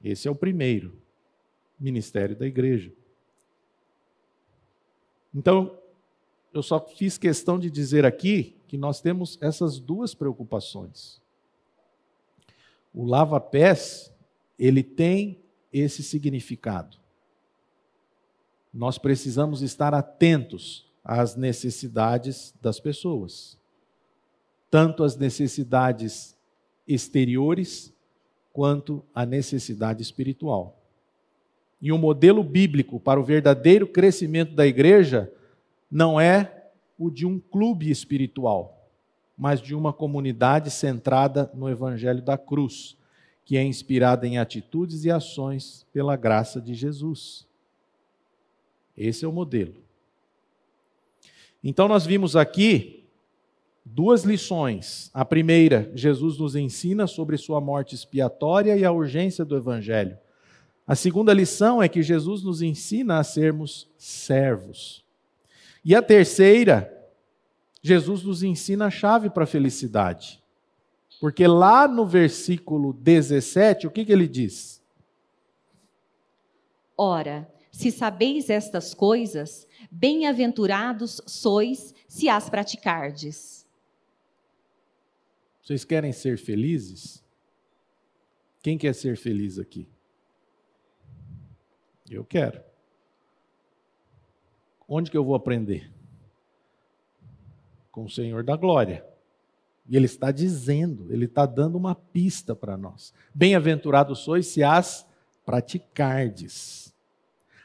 [0.03, 0.95] Esse é o primeiro
[1.79, 2.91] ministério da igreja.
[5.33, 5.77] Então,
[6.53, 11.21] eu só fiz questão de dizer aqui que nós temos essas duas preocupações.
[12.93, 14.13] O lava-pés,
[14.57, 16.97] ele tem esse significado.
[18.71, 23.57] Nós precisamos estar atentos às necessidades das pessoas,
[24.71, 26.35] tanto as necessidades
[26.87, 27.93] exteriores
[28.51, 30.79] quanto a necessidade espiritual.
[31.81, 35.31] E o um modelo bíblico para o verdadeiro crescimento da igreja
[35.91, 38.89] não é o de um clube espiritual,
[39.37, 42.95] mas de uma comunidade centrada no evangelho da cruz,
[43.43, 47.45] que é inspirada em atitudes e ações pela graça de Jesus.
[48.95, 49.82] Esse é o modelo.
[51.63, 53.05] Então, nós vimos aqui
[53.85, 55.09] duas lições.
[55.13, 60.17] A primeira, Jesus nos ensina sobre sua morte expiatória e a urgência do Evangelho.
[60.85, 65.03] A segunda lição é que Jesus nos ensina a sermos servos.
[65.85, 66.91] E a terceira,
[67.81, 70.43] Jesus nos ensina a chave para a felicidade.
[71.21, 74.83] Porque lá no versículo 17, o que, que ele diz?
[76.97, 83.65] Ora, se sabeis estas coisas, bem-aventurados sois se as praticardes.
[85.59, 87.23] Vocês querem ser felizes?
[88.61, 89.89] Quem quer ser feliz aqui?
[92.07, 92.61] Eu quero.
[94.87, 95.91] Onde que eu vou aprender?
[97.91, 99.03] Com o Senhor da glória.
[99.89, 103.15] E Ele está dizendo, Ele está dando uma pista para nós.
[103.33, 105.07] Bem-aventurados sois se as
[105.43, 106.92] praticardes.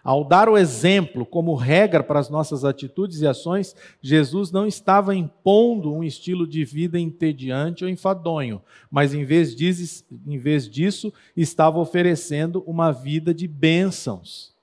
[0.08, 5.14] Ao dar o exemplo como regra para as nossas atitudes e ações, Jesus não estava
[5.14, 11.12] impondo um estilo de vida entediante ou enfadonho, mas em vez, disso, em vez disso,
[11.36, 14.56] estava oferecendo uma vida de bênçãos.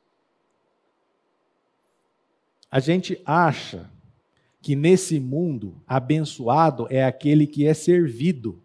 [2.71, 3.87] A gente acha
[4.63, 8.59] que nesse mundo abençoado é aquele que é servido.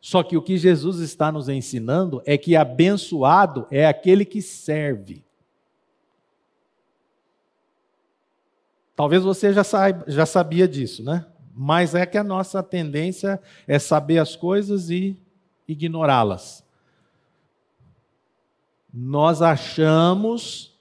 [0.00, 5.27] Só que o que Jesus está nos ensinando é que abençoado é aquele que serve.
[8.98, 11.24] Talvez você já, saiba, já sabia disso, né?
[11.54, 15.16] Mas é que a nossa tendência é saber as coisas e
[15.68, 16.64] ignorá-las.
[18.92, 20.76] Nós achamos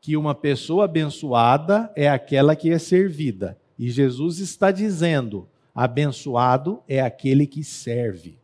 [0.00, 3.56] que uma pessoa abençoada é aquela que é servida.
[3.78, 8.36] E Jesus está dizendo: abençoado é aquele que serve.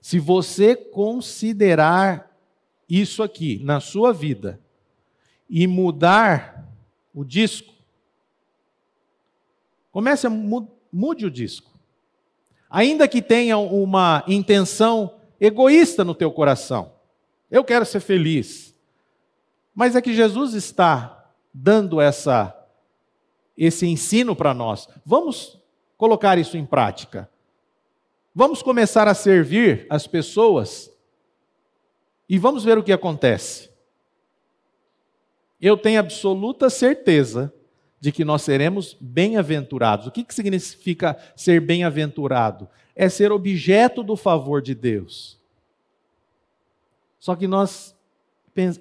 [0.00, 2.36] Se você considerar
[2.88, 4.58] isso aqui na sua vida
[5.48, 6.67] e mudar
[7.18, 7.74] o disco.
[9.90, 11.76] Comece a mude o disco.
[12.70, 16.92] Ainda que tenha uma intenção egoísta no teu coração.
[17.50, 18.72] Eu quero ser feliz.
[19.74, 22.54] Mas é que Jesus está dando essa
[23.56, 24.88] esse ensino para nós.
[25.04, 25.58] Vamos
[25.96, 27.28] colocar isso em prática.
[28.32, 30.88] Vamos começar a servir as pessoas
[32.28, 33.67] e vamos ver o que acontece
[35.60, 37.52] eu tenho absoluta certeza
[38.00, 40.06] de que nós seremos bem-aventurados.
[40.06, 42.68] O que, que significa ser bem-aventurado?
[42.94, 45.38] É ser objeto do favor de Deus.
[47.18, 47.96] Só que nós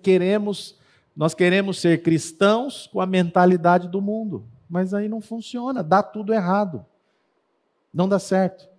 [0.03, 0.75] queremos,
[1.15, 6.33] nós queremos ser cristãos com a mentalidade do mundo, mas aí não funciona, dá tudo
[6.33, 6.85] errado.
[7.91, 8.69] Não dá certo.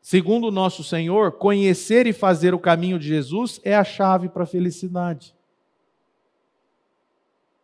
[0.00, 4.44] Segundo o nosso Senhor, conhecer e fazer o caminho de Jesus é a chave para
[4.44, 5.34] a felicidade.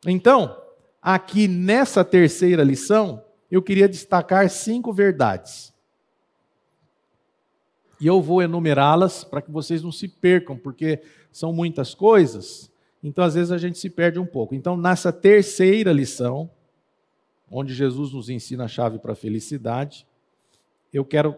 [0.06, 0.56] Então,
[1.02, 5.74] aqui nessa terceira lição, eu queria destacar cinco verdades.
[8.00, 11.02] E eu vou enumerá-las para que vocês não se percam, porque
[11.32, 12.70] são muitas coisas,
[13.02, 14.54] então às vezes a gente se perde um pouco.
[14.54, 16.50] Então, nessa terceira lição,
[17.50, 20.06] onde Jesus nos ensina a chave para a felicidade,
[20.92, 21.36] eu quero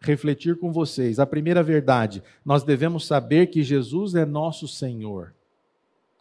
[0.00, 1.18] refletir com vocês.
[1.18, 5.34] A primeira verdade, nós devemos saber que Jesus é nosso Senhor.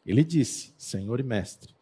[0.06, 1.77] Ele disse, Senhor e Mestre.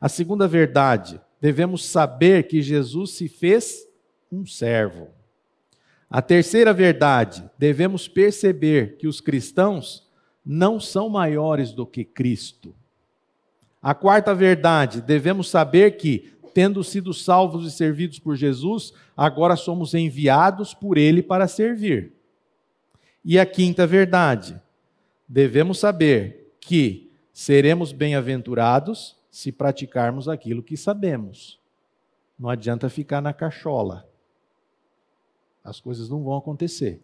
[0.00, 3.86] A segunda verdade, devemos saber que Jesus se fez
[4.32, 5.08] um servo.
[6.08, 10.08] A terceira verdade, devemos perceber que os cristãos
[10.44, 12.74] não são maiores do que Cristo.
[13.82, 19.94] A quarta verdade, devemos saber que, tendo sido salvos e servidos por Jesus, agora somos
[19.94, 22.12] enviados por Ele para servir.
[23.24, 24.60] E a quinta verdade,
[25.28, 31.60] devemos saber que seremos bem-aventurados se praticarmos aquilo que sabemos.
[32.38, 34.08] Não adianta ficar na cachola.
[35.62, 37.02] As coisas não vão acontecer.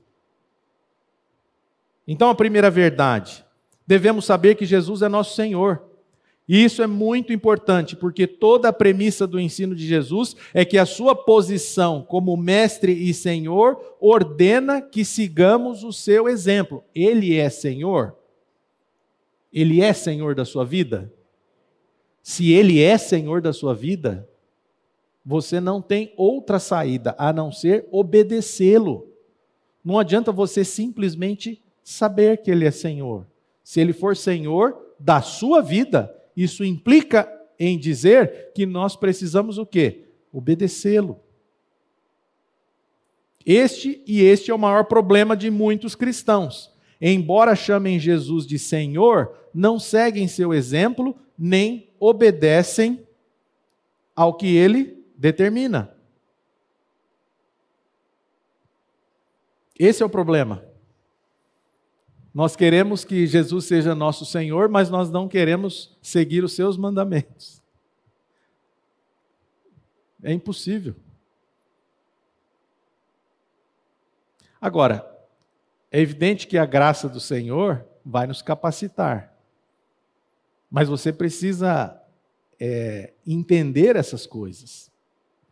[2.09, 3.45] Então, a primeira verdade,
[3.87, 5.83] devemos saber que Jesus é nosso Senhor.
[6.49, 10.79] E isso é muito importante, porque toda a premissa do ensino de Jesus é que
[10.79, 16.85] a sua posição como mestre e senhor ordena que sigamos o seu exemplo.
[16.95, 18.16] Ele é senhor?
[19.53, 21.12] Ele é senhor da sua vida?
[22.27, 24.29] Se ele é senhor da sua vida,
[25.24, 29.07] você não tem outra saída a não ser obedecê-lo.
[29.85, 33.29] Não adianta você simplesmente saber que ele é senhor.
[33.62, 39.64] Se ele for senhor da sua vida, isso implica em dizer que nós precisamos o
[39.64, 40.07] quê?
[40.33, 41.20] Obedecê-lo.
[43.47, 46.74] Este e este é o maior problema de muitos cristãos.
[47.01, 53.07] Embora chamem Jesus de Senhor, não seguem seu exemplo nem obedecem
[54.14, 55.95] ao que ele determina.
[59.78, 60.64] Esse é o problema.
[62.32, 67.62] Nós queremos que Jesus seja nosso Senhor, mas nós não queremos seguir os seus mandamentos.
[70.22, 70.95] É impossível.
[74.61, 75.09] Agora,
[75.91, 79.36] é evidente que a graça do Senhor vai nos capacitar.
[80.71, 82.01] Mas você precisa
[82.59, 84.91] é, entender essas coisas.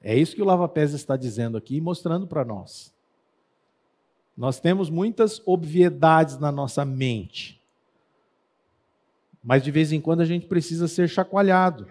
[0.00, 2.92] É isso que o Lava Pés está dizendo aqui, mostrando para nós.
[4.36, 7.60] Nós temos muitas obviedades na nossa mente.
[9.42, 11.86] Mas de vez em quando a gente precisa ser chacoalhado.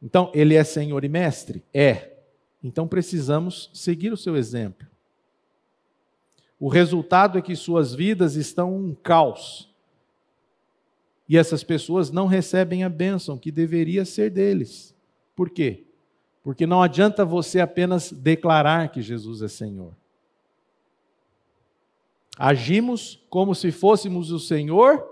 [0.00, 1.64] Então, ele é Senhor e Mestre?
[1.74, 2.18] É.
[2.62, 4.86] Então precisamos seguir o seu exemplo.
[6.58, 9.67] O resultado é que suas vidas estão um caos.
[11.28, 14.94] E essas pessoas não recebem a bênção que deveria ser deles.
[15.36, 15.84] Por quê?
[16.42, 19.94] Porque não adianta você apenas declarar que Jesus é Senhor.
[22.38, 25.06] Agimos como se fôssemos o Senhor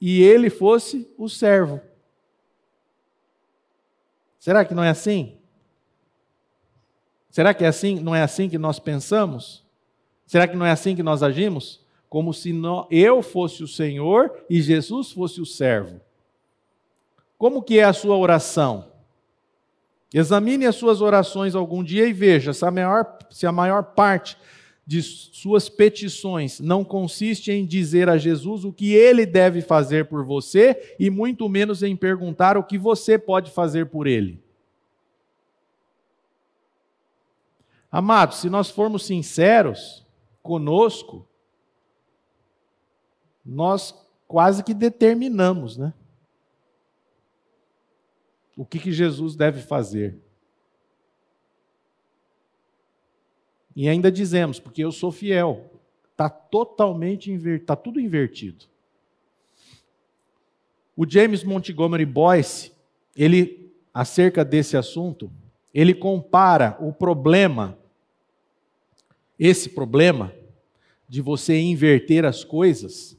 [0.00, 1.80] e ele fosse o servo.
[4.38, 5.36] Será que não é assim?
[7.30, 8.00] Será que é assim?
[8.00, 9.64] Não é assim que nós pensamos?
[10.26, 11.80] Será que não é assim que nós agimos?
[12.08, 12.52] Como se
[12.90, 16.00] eu fosse o Senhor e Jesus fosse o servo.
[17.36, 18.86] Como que é a sua oração?
[20.12, 24.38] Examine as suas orações algum dia e veja se a maior, se a maior parte
[24.86, 30.24] de suas petições não consiste em dizer a Jesus o que ele deve fazer por
[30.24, 34.42] você e muito menos em perguntar o que você pode fazer por ele.
[37.92, 40.06] Amados, se nós formos sinceros
[40.42, 41.27] conosco,
[43.48, 43.94] nós
[44.26, 45.94] quase que determinamos, né?
[48.54, 50.18] O que, que Jesus deve fazer.
[53.74, 55.70] E ainda dizemos, porque eu sou fiel.
[56.10, 58.66] Está totalmente invertido, está tudo invertido.
[60.96, 62.72] O James Montgomery Boyce,
[63.16, 65.30] ele, acerca desse assunto,
[65.72, 67.78] ele compara o problema,
[69.38, 70.34] esse problema,
[71.08, 73.17] de você inverter as coisas,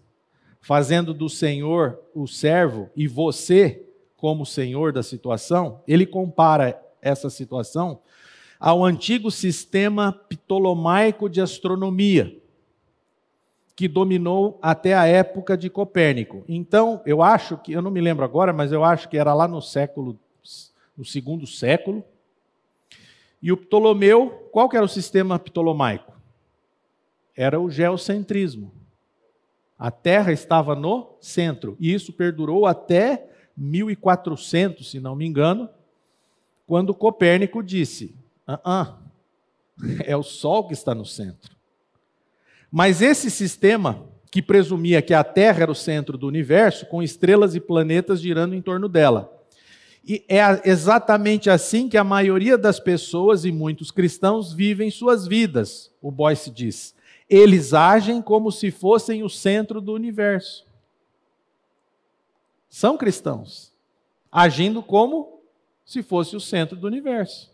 [0.61, 3.85] fazendo do Senhor o servo e você
[4.19, 8.01] como senhor da situação, ele compara essa situação
[8.59, 12.37] ao antigo sistema ptolomaico de astronomia,
[13.73, 16.43] que dominou até a época de Copérnico.
[16.49, 19.47] Então, eu acho que, eu não me lembro agora, mas eu acho que era lá
[19.47, 20.19] no século,
[20.97, 22.03] no segundo século.
[23.41, 26.11] E o Ptolomeu, qual que era o sistema ptolomaico?
[27.37, 28.78] Era o geocentrismo.
[29.79, 35.69] A Terra estava no centro, e isso perdurou até 1400, se não me engano,
[36.67, 38.13] quando Copérnico disse:
[38.45, 38.93] Uh -uh.
[40.03, 41.55] É o Sol que está no centro.
[42.69, 47.55] Mas esse sistema, que presumia que a Terra era o centro do universo, com estrelas
[47.55, 49.33] e planetas girando em torno dela.
[50.05, 55.91] E é exatamente assim que a maioria das pessoas e muitos cristãos vivem suas vidas,
[56.01, 56.93] o Boyce diz.
[57.29, 60.65] Eles agem como se fossem o centro do universo.
[62.69, 63.73] São cristãos,
[64.31, 65.41] agindo como
[65.85, 67.51] se fosse o centro do universo.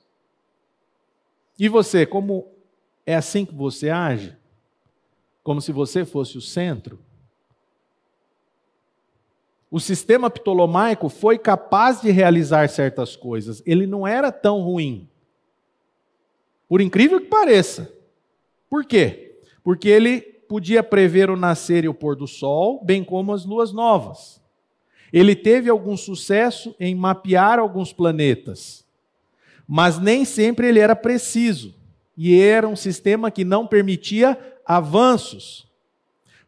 [1.57, 2.47] E você, como
[3.05, 4.35] é assim que você age?
[5.43, 6.99] Como se você fosse o centro?
[9.71, 13.61] O sistema ptolomaico foi capaz de realizar certas coisas.
[13.65, 15.09] Ele não era tão ruim.
[16.67, 17.93] Por incrível que pareça.
[18.69, 19.24] Por quê?
[19.65, 23.73] Porque ele podia prever o nascer e o pôr do sol, bem como as luas
[23.73, 24.39] novas.
[25.11, 28.85] Ele teve algum sucesso em mapear alguns planetas,
[29.67, 31.73] mas nem sempre ele era preciso.
[32.15, 35.67] E era um sistema que não permitia avanços,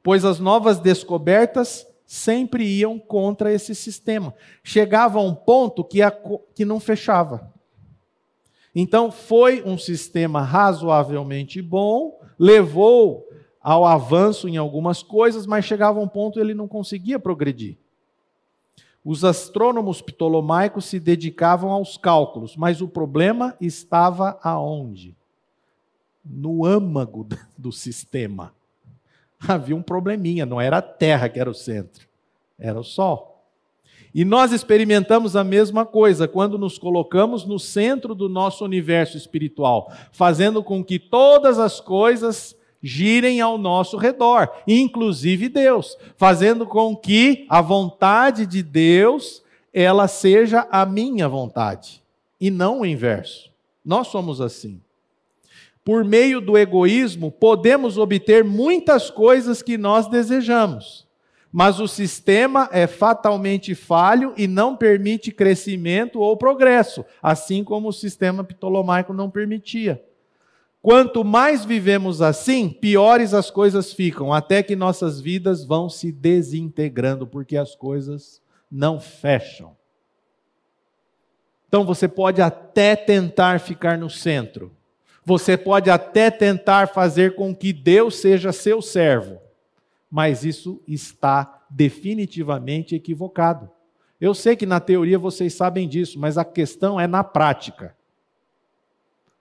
[0.03, 4.31] pois as novas descobertas sempre iam contra esse sistema.
[4.63, 6.11] Chegava a um ponto que, a,
[6.53, 7.51] que não fechava.
[8.79, 13.27] Então, foi um sistema razoavelmente bom, levou
[13.59, 17.75] ao avanço em algumas coisas, mas chegava um ponto ele não conseguia progredir.
[19.03, 25.17] Os astrônomos ptolomaicos se dedicavam aos cálculos, mas o problema estava aonde?
[26.23, 28.53] No âmago do sistema
[29.39, 32.07] havia um probleminha, não era a Terra que era o centro,
[32.59, 33.36] era o Sol.
[34.17, 39.93] E nós experimentamos a mesma coisa quando nos colocamos no centro do nosso universo espiritual,
[40.11, 47.45] fazendo com que todas as coisas girem ao nosso redor, inclusive Deus, fazendo com que
[47.47, 52.01] a vontade de Deus ela seja a minha vontade
[52.41, 53.51] e não o inverso.
[53.85, 54.81] Nós somos assim
[55.85, 61.06] por meio do egoísmo, podemos obter muitas coisas que nós desejamos.
[61.57, 67.91] Mas o sistema é fatalmente falho e não permite crescimento ou progresso, assim como o
[67.91, 69.99] sistema ptolomaico não permitia.
[70.83, 77.25] Quanto mais vivemos assim, piores as coisas ficam, até que nossas vidas vão se desintegrando,
[77.25, 78.39] porque as coisas
[78.71, 79.75] não fecham.
[81.67, 84.71] Então você pode até tentar ficar no centro,
[85.25, 89.46] você pode até tentar fazer com que Deus seja seu servo,
[90.09, 93.69] mas isso está definitivamente equivocado.
[94.19, 97.95] Eu sei que na teoria vocês sabem disso, mas a questão é na prática.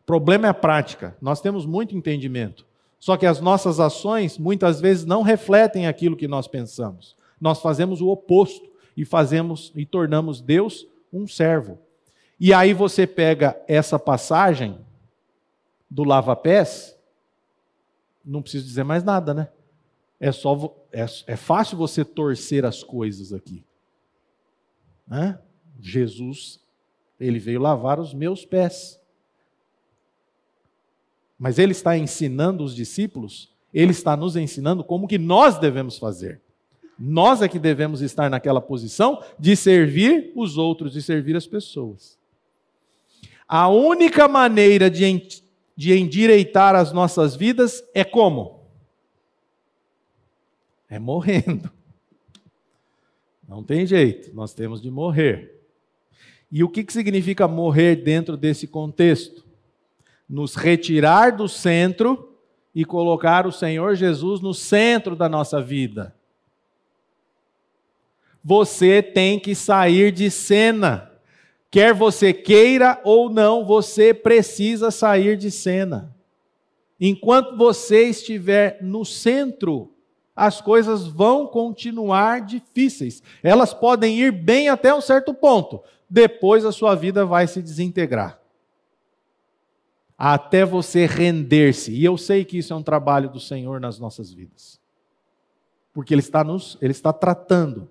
[0.03, 1.17] O problema é a prática.
[1.21, 2.67] Nós temos muito entendimento.
[2.99, 7.17] Só que as nossas ações muitas vezes não refletem aquilo que nós pensamos.
[7.41, 11.79] Nós fazemos o oposto e fazemos e tornamos Deus um servo.
[12.39, 14.79] E aí você pega essa passagem
[15.91, 16.97] do lava-pés,
[18.25, 19.49] não preciso dizer mais nada, né?
[20.19, 23.65] É, só, é, é fácil você torcer as coisas aqui.
[25.07, 25.39] Né?
[25.81, 26.61] Jesus,
[27.21, 29.01] ele veio lavar os meus pés.
[31.39, 36.41] Mas ele está ensinando os discípulos, ele está nos ensinando como que nós devemos fazer.
[36.99, 42.19] Nós é que devemos estar naquela posição de servir os outros, de servir as pessoas.
[43.47, 45.05] A única maneira de
[45.77, 48.56] de endireitar as nossas vidas é como?
[50.89, 51.71] É morrendo.
[53.49, 55.57] Não tem jeito, nós temos de morrer.
[56.51, 59.45] E o que, significa morrer dentro desse contexto?
[60.29, 62.37] Nos retirar do centro
[62.75, 66.15] e colocar o Senhor Jesus no centro da nossa vida.
[68.43, 71.11] Você tem que sair de cena.
[71.71, 76.15] Quer você queira ou não, você precisa sair de cena.
[77.01, 79.93] Enquanto você estiver no centro,
[80.37, 83.23] as coisas vão continuar difíceis.
[83.43, 85.83] Elas podem ir bem até um certo ponto.
[86.09, 88.39] Depois a sua vida vai se desintegrar.
[90.17, 91.93] Até você render-se.
[91.93, 94.79] E eu sei que isso é um trabalho do Senhor nas nossas vidas.
[95.95, 97.89] Porque Ele está, nos, ele está tratando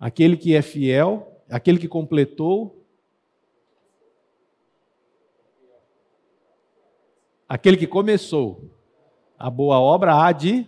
[0.00, 2.84] aquele que é fiel aquele que completou,
[7.48, 8.70] aquele que começou
[9.38, 10.66] a boa obra há de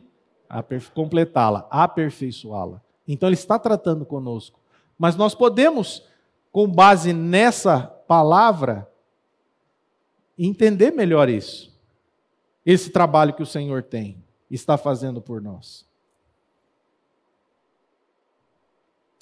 [0.93, 2.81] completá-la, aperfeiçoá-la.
[3.07, 4.59] Então ele está tratando conosco.
[4.99, 6.05] Mas nós podemos,
[6.53, 8.89] com base nessa palavra,
[10.39, 11.71] entender melhor isso.
[12.65, 15.89] Esse trabalho que o Senhor tem, está fazendo por nós.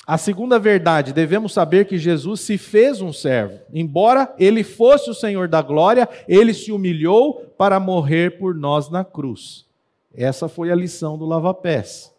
[0.07, 3.61] A segunda verdade, devemos saber que Jesus se fez um servo.
[3.71, 9.05] Embora ele fosse o Senhor da glória, ele se humilhou para morrer por nós na
[9.05, 9.68] cruz.
[10.19, 12.13] Essa foi a lição do lava-pés.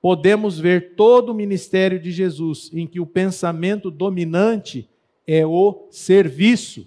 [0.00, 4.88] podemos ver todo o ministério de Jesus, em que o pensamento dominante
[5.26, 6.86] é o serviço.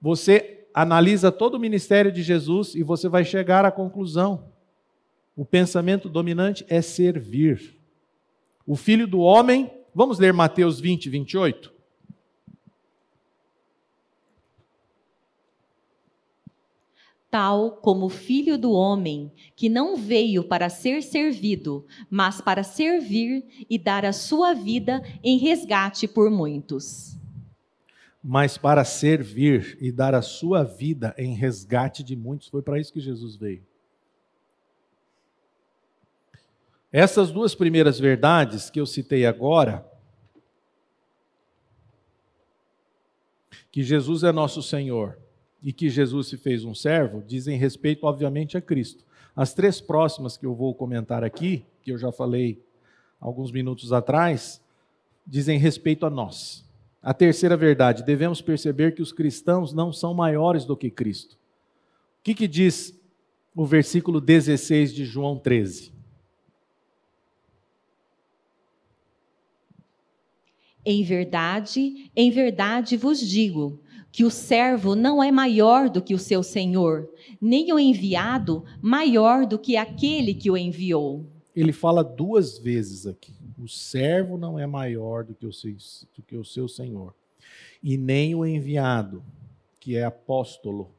[0.00, 4.44] Você analisa todo o ministério de Jesus e você vai chegar à conclusão:
[5.36, 7.76] o pensamento dominante é servir.
[8.64, 11.73] O filho do homem, vamos ler Mateus 20, 28?
[17.34, 23.66] Tal como o filho do homem, que não veio para ser servido, mas para servir
[23.68, 27.18] e dar a sua vida em resgate por muitos.
[28.22, 32.92] Mas para servir e dar a sua vida em resgate de muitos, foi para isso
[32.92, 33.66] que Jesus veio.
[36.92, 39.84] Essas duas primeiras verdades que eu citei agora,
[43.72, 45.23] que Jesus é nosso Senhor
[45.64, 49.02] e que Jesus se fez um servo, dizem respeito, obviamente, a Cristo.
[49.34, 52.62] As três próximas que eu vou comentar aqui, que eu já falei
[53.18, 54.62] alguns minutos atrás,
[55.26, 56.68] dizem respeito a nós.
[57.02, 61.34] A terceira verdade, devemos perceber que os cristãos não são maiores do que Cristo.
[62.20, 62.94] O que, que diz
[63.56, 65.94] o versículo 16 de João 13?
[70.84, 73.80] Em verdade, em verdade vos digo
[74.14, 77.10] que o servo não é maior do que o seu senhor,
[77.40, 81.26] nem o enviado maior do que aquele que o enviou.
[81.52, 85.74] Ele fala duas vezes aqui: o servo não é maior do que o seu,
[86.16, 87.12] do que o seu senhor,
[87.82, 89.20] e nem o enviado,
[89.80, 90.94] que é apóstolo,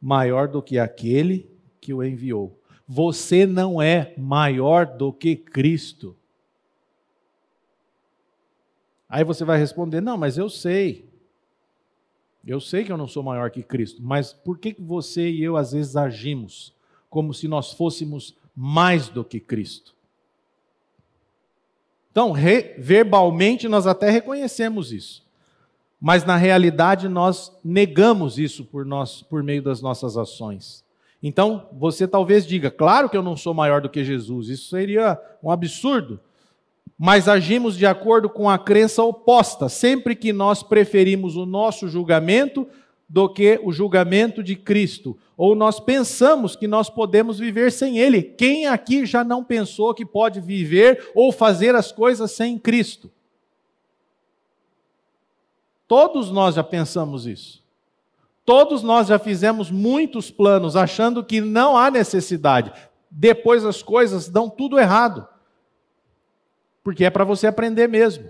[0.00, 1.46] maior do que aquele
[1.78, 2.58] que o enviou.
[2.88, 6.16] Você não é maior do que Cristo.
[9.06, 11.09] Aí você vai responder: não, mas eu sei.
[12.46, 15.56] Eu sei que eu não sou maior que Cristo, mas por que você e eu
[15.56, 16.74] às vezes agimos
[17.08, 19.94] como se nós fôssemos mais do que Cristo?
[22.10, 22.34] Então,
[22.78, 25.24] verbalmente nós até reconhecemos isso,
[26.00, 30.84] mas na realidade nós negamos isso por, nós, por meio das nossas ações.
[31.22, 35.20] Então, você talvez diga, claro que eu não sou maior do que Jesus, isso seria
[35.42, 36.18] um absurdo
[37.02, 42.68] mas agimos de acordo com a crença oposta, sempre que nós preferimos o nosso julgamento
[43.08, 48.22] do que o julgamento de Cristo, ou nós pensamos que nós podemos viver sem Ele.
[48.22, 53.10] Quem aqui já não pensou que pode viver ou fazer as coisas sem Cristo?
[55.88, 57.64] Todos nós já pensamos isso.
[58.44, 62.70] Todos nós já fizemos muitos planos achando que não há necessidade.
[63.10, 65.26] Depois as coisas dão tudo errado
[66.82, 68.28] porque é para você aprender mesmo.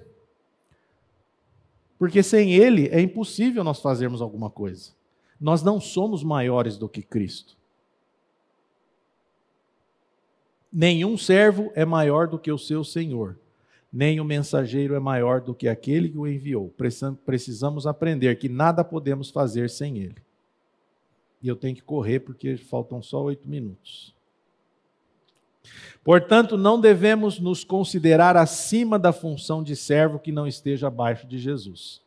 [1.99, 4.93] Porque sem Ele é impossível nós fazermos alguma coisa.
[5.41, 7.57] Nós não somos maiores do que Cristo.
[10.73, 13.37] Nenhum servo é maior do que o seu senhor,
[13.93, 16.73] nem o mensageiro é maior do que aquele que o enviou.
[17.25, 20.23] Precisamos aprender que nada podemos fazer sem ele.
[21.43, 24.15] E eu tenho que correr porque faltam só oito minutos.
[26.03, 31.39] Portanto, não devemos nos considerar acima da função de servo que não esteja abaixo de
[31.39, 32.01] Jesus.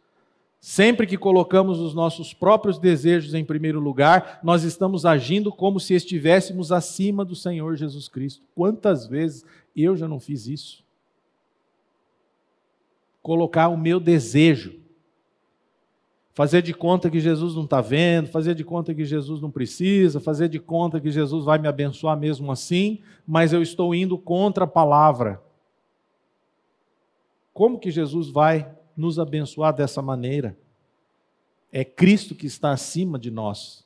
[0.59, 5.93] Sempre que colocamos os nossos próprios desejos em primeiro lugar, nós estamos agindo como se
[5.93, 8.45] estivéssemos acima do Senhor Jesus Cristo.
[8.55, 9.45] Quantas vezes
[9.75, 10.81] eu já não fiz isso?
[13.21, 14.82] Colocar o meu desejo
[16.33, 20.19] fazer de conta que Jesus não está vendo, fazer de conta que Jesus não precisa,
[20.19, 24.63] fazer de conta que Jesus vai me abençoar mesmo assim, mas eu estou indo contra
[24.63, 25.41] a palavra.
[27.53, 28.67] Como que Jesus vai
[28.97, 30.57] nos abençoar dessa maneira?
[31.71, 33.85] É Cristo que está acima de nós.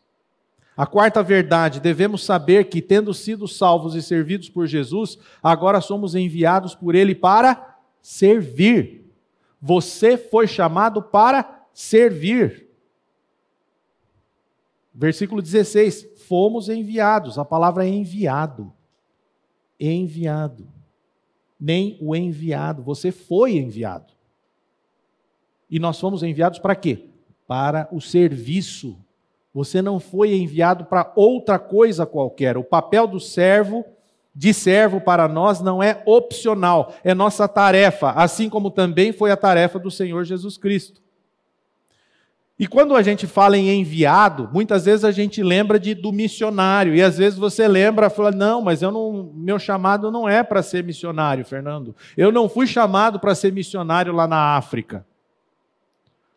[0.76, 6.16] A quarta verdade, devemos saber que, tendo sido salvos e servidos por Jesus, agora somos
[6.16, 9.06] enviados por Ele para servir.
[9.60, 11.57] Você foi chamado para servir.
[14.92, 18.74] Versículo 16: Fomos enviados, a palavra é enviado.
[19.80, 20.68] Enviado.
[21.60, 24.12] Nem o enviado, você foi enviado.
[25.70, 27.06] E nós fomos enviados para quê?
[27.46, 28.98] Para o serviço.
[29.54, 32.58] Você não foi enviado para outra coisa qualquer.
[32.58, 33.86] O papel do servo,
[34.34, 39.38] de servo para nós, não é opcional, é nossa tarefa, assim como também foi a
[39.38, 41.06] tarefa do Senhor Jesus Cristo.
[42.60, 46.96] E quando a gente fala em enviado, muitas vezes a gente lembra de, do missionário.
[46.96, 50.64] E às vezes você lembra, fala, não, mas eu não, meu chamado não é para
[50.64, 51.96] ser missionário, Fernando.
[52.16, 55.06] Eu não fui chamado para ser missionário lá na África.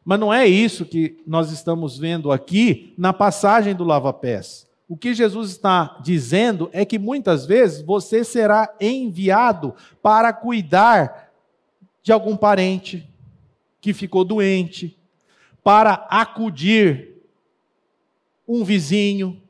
[0.04, 4.68] Mas não é isso que nós estamos vendo aqui na passagem do lava-pés.
[4.86, 11.30] O que Jesus está dizendo é que muitas vezes você será enviado para cuidar
[12.02, 13.08] de algum parente
[13.80, 14.99] que ficou doente,
[15.70, 17.22] para acudir
[18.48, 19.40] um vizinho.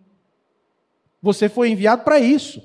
[1.23, 2.63] Você foi enviado para isso.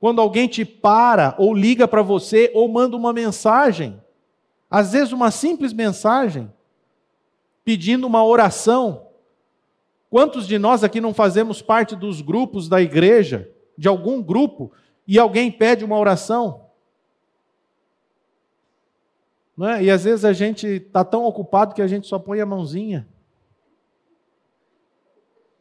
[0.00, 4.02] Quando alguém te para, ou liga para você, ou manda uma mensagem,
[4.70, 6.50] às vezes uma simples mensagem,
[7.62, 9.08] pedindo uma oração.
[10.08, 13.46] Quantos de nós aqui não fazemos parte dos grupos da igreja,
[13.76, 14.72] de algum grupo,
[15.06, 16.63] e alguém pede uma oração?
[19.56, 19.84] Não é?
[19.84, 23.08] E às vezes a gente está tão ocupado que a gente só põe a mãozinha.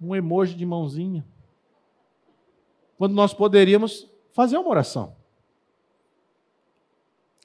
[0.01, 1.25] Um emoji de mãozinha.
[2.97, 5.15] Quando nós poderíamos fazer uma oração.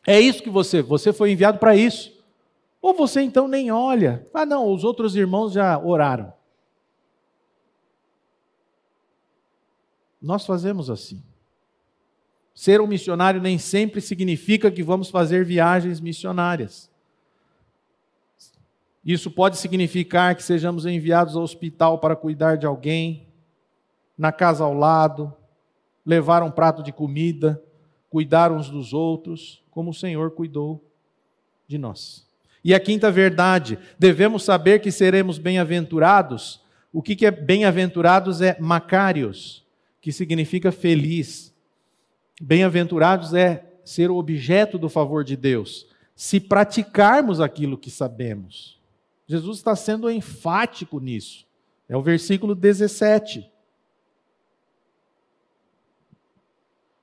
[0.06, 2.18] É isso que você, você foi enviado para isso.
[2.80, 4.26] Ou você então nem olha.
[4.32, 6.32] Ah, não, os outros irmãos já oraram.
[10.20, 11.22] Nós fazemos assim.
[12.58, 16.90] Ser um missionário nem sempre significa que vamos fazer viagens missionárias.
[19.04, 23.28] Isso pode significar que sejamos enviados ao hospital para cuidar de alguém,
[24.18, 25.32] na casa ao lado,
[26.04, 27.62] levar um prato de comida,
[28.10, 30.84] cuidar uns dos outros, como o Senhor cuidou
[31.68, 32.26] de nós.
[32.64, 36.60] E a quinta verdade, devemos saber que seremos bem-aventurados.
[36.92, 39.64] O que é bem-aventurados é macários,
[40.00, 41.56] que significa feliz.
[42.40, 48.78] Bem-aventurados é ser o objeto do favor de Deus, se praticarmos aquilo que sabemos.
[49.26, 51.46] Jesus está sendo enfático nisso.
[51.88, 53.50] É o versículo 17.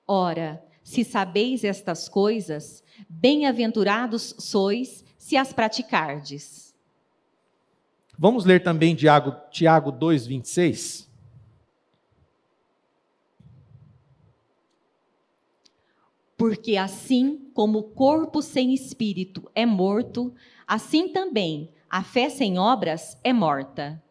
[0.07, 6.75] Ora, se sabeis estas coisas, bem-aventurados sois se as praticardes.
[8.17, 11.09] Vamos ler também Tiago, Tiago 2, 26.
[16.37, 20.33] Porque assim como o corpo sem espírito é morto,
[20.67, 24.01] assim também a fé sem obras é morta.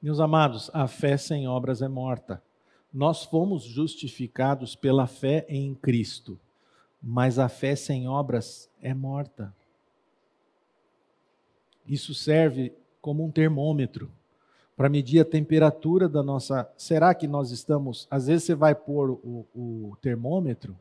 [0.00, 2.42] Meus amados, a fé sem obras é morta.
[2.92, 6.40] Nós fomos justificados pela fé em Cristo,
[7.02, 9.54] mas a fé sem obras é morta.
[11.86, 14.10] Isso serve como um termômetro
[14.76, 16.70] para medir a temperatura da nossa.
[16.76, 18.06] Será que nós estamos.
[18.10, 20.76] Às vezes você vai pôr o, o termômetro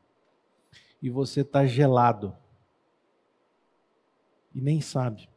[1.01, 2.35] e você está gelado.
[4.53, 5.29] E nem sabe.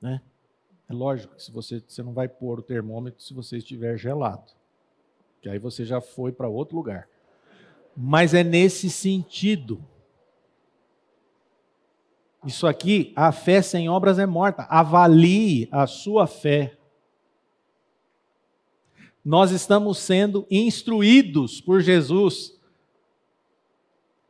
[0.00, 0.20] Né?
[0.88, 4.52] É lógico que se você, você não vai pôr o termômetro se você estiver gelado.
[5.40, 7.08] Que aí você já foi para outro lugar.
[7.96, 9.84] Mas é nesse sentido.
[12.44, 14.62] Isso aqui, a fé sem obras é morta.
[14.64, 16.76] Avalie a sua fé.
[19.24, 22.58] Nós estamos sendo instruídos por Jesus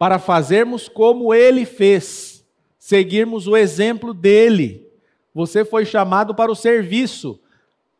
[0.01, 2.43] para fazermos como ele fez,
[2.79, 4.89] seguirmos o exemplo dele.
[5.35, 7.39] Você foi chamado para o serviço.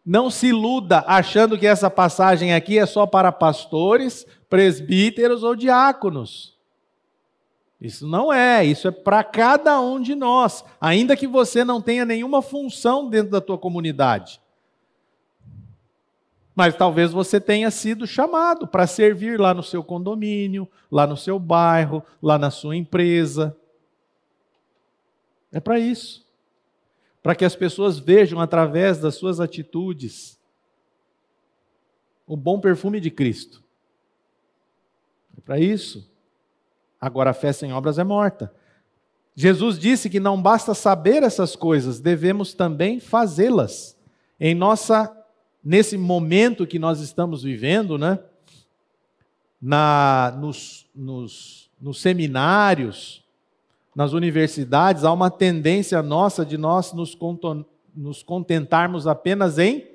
[0.03, 6.57] Não se iluda achando que essa passagem aqui é só para pastores, presbíteros ou diáconos.
[7.79, 12.07] Isso não é, isso é para cada um de nós, ainda que você não tenha
[12.07, 14.40] nenhuma função dentro da tua comunidade.
[16.61, 21.39] Mas talvez você tenha sido chamado para servir lá no seu condomínio, lá no seu
[21.39, 23.57] bairro, lá na sua empresa.
[25.51, 26.23] É para isso.
[27.23, 30.39] Para que as pessoas vejam através das suas atitudes
[32.27, 33.65] o bom perfume de Cristo.
[35.39, 36.13] É para isso.
[37.01, 38.55] Agora a fé sem obras é morta.
[39.35, 43.97] Jesus disse que não basta saber essas coisas, devemos também fazê-las.
[44.39, 45.20] Em nossa
[45.63, 48.19] nesse momento que nós estamos vivendo, né?
[49.61, 53.23] Na, nos, nos, nos seminários,
[53.95, 57.17] nas universidades, há uma tendência nossa de nós nos,
[57.95, 59.87] nos contentarmos apenas em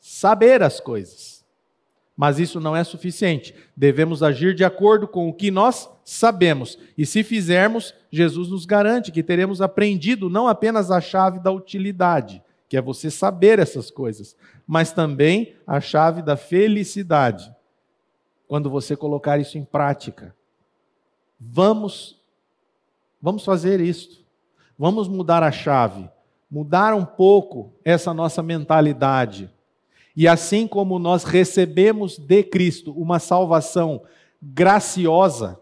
[0.00, 1.44] saber as coisas.
[2.16, 3.54] Mas isso não é suficiente.
[3.76, 6.78] Devemos agir de acordo com o que nós sabemos.
[6.96, 12.42] E se fizermos, Jesus nos garante que teremos aprendido não apenas a chave da utilidade,
[12.68, 14.34] que é você saber essas coisas,
[14.66, 17.54] mas também a chave da felicidade,
[18.48, 20.34] quando você colocar isso em prática.
[21.38, 22.16] Vamos
[23.20, 24.24] vamos fazer isto.
[24.78, 26.08] Vamos mudar a chave,
[26.50, 29.50] mudar um pouco essa nossa mentalidade.
[30.14, 34.02] E assim como nós recebemos de Cristo uma salvação
[34.40, 35.58] graciosa,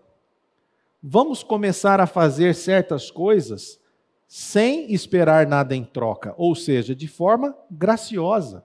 [1.02, 3.80] vamos começar a fazer certas coisas
[4.26, 8.64] sem esperar nada em troca, ou seja, de forma graciosa.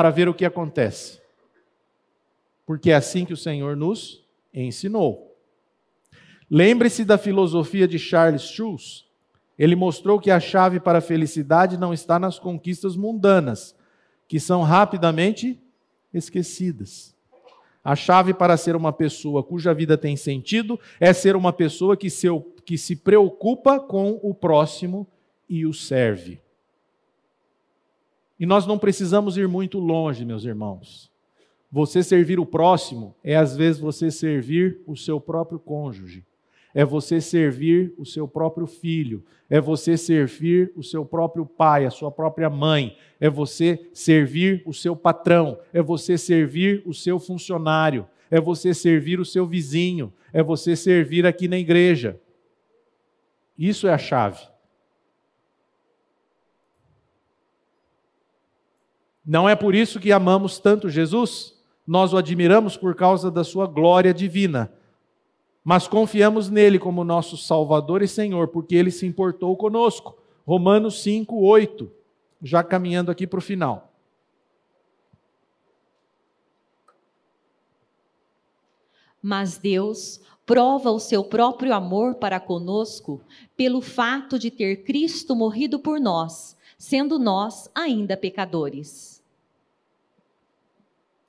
[0.00, 1.20] Para ver o que acontece.
[2.64, 4.24] Porque é assim que o Senhor nos
[4.54, 5.36] ensinou.
[6.50, 9.04] Lembre-se da filosofia de Charles Schulz.
[9.58, 13.76] Ele mostrou que a chave para a felicidade não está nas conquistas mundanas,
[14.26, 15.60] que são rapidamente
[16.14, 17.14] esquecidas.
[17.84, 22.08] A chave para ser uma pessoa cuja vida tem sentido é ser uma pessoa que
[22.08, 22.26] se,
[22.64, 25.06] que se preocupa com o próximo
[25.46, 26.40] e o serve.
[28.40, 31.10] E nós não precisamos ir muito longe, meus irmãos.
[31.70, 36.24] Você servir o próximo é, às vezes, você servir o seu próprio cônjuge,
[36.74, 41.90] é você servir o seu próprio filho, é você servir o seu próprio pai, a
[41.90, 48.06] sua própria mãe, é você servir o seu patrão, é você servir o seu funcionário,
[48.30, 52.18] é você servir o seu vizinho, é você servir aqui na igreja.
[53.58, 54.49] Isso é a chave.
[59.30, 61.54] Não é por isso que amamos tanto Jesus?
[61.86, 64.70] Nós o admiramos por causa da sua glória divina
[65.62, 70.16] mas confiamos nele como nosso Salvador e Senhor, porque ele se importou conosco.
[70.46, 71.90] Romanos 5, 8,
[72.42, 73.92] já caminhando aqui para o final.
[79.22, 83.20] Mas Deus prova o seu próprio amor para conosco
[83.54, 89.19] pelo fato de ter Cristo morrido por nós, sendo nós ainda pecadores.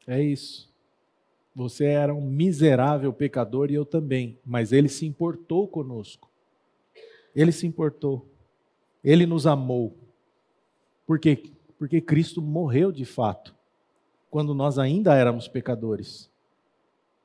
[0.08, 0.70] É isso.
[1.56, 6.30] Você era um miserável pecador e eu também, mas ele se importou conosco.
[7.36, 8.26] Ele se importou.
[9.04, 9.96] Ele nos amou.
[11.06, 11.52] Por quê?
[11.78, 13.56] Porque Cristo morreu de fato,
[14.30, 16.30] quando nós ainda éramos pecadores.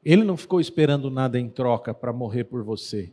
[0.05, 3.13] Ele não ficou esperando nada em troca para morrer por você.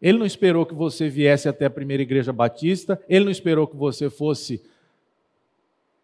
[0.00, 3.76] Ele não esperou que você viesse até a primeira igreja batista, ele não esperou que
[3.76, 4.62] você fosse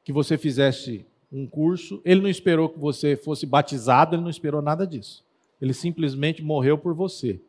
[0.04, 4.62] que você fizesse um curso, ele não esperou que você fosse batizado, ele não esperou
[4.62, 5.24] nada disso.
[5.60, 7.40] Ele simplesmente morreu por você.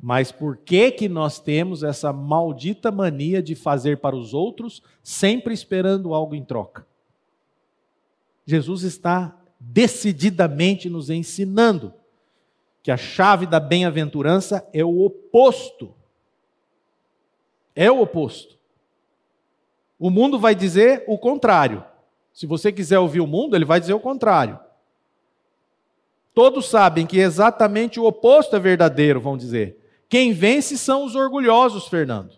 [0.00, 5.54] Mas por que que nós temos essa maldita mania de fazer para os outros sempre
[5.54, 6.86] esperando algo em troca?
[8.44, 11.94] Jesus está decididamente nos ensinando
[12.82, 15.94] que a chave da bem-aventurança é o oposto.
[17.74, 18.58] É o oposto.
[20.02, 21.84] O mundo vai dizer o contrário.
[22.32, 24.58] Se você quiser ouvir o mundo, ele vai dizer o contrário.
[26.34, 29.78] Todos sabem que exatamente o oposto é verdadeiro, vão dizer.
[30.08, 32.32] Quem vence são os orgulhosos, Fernando,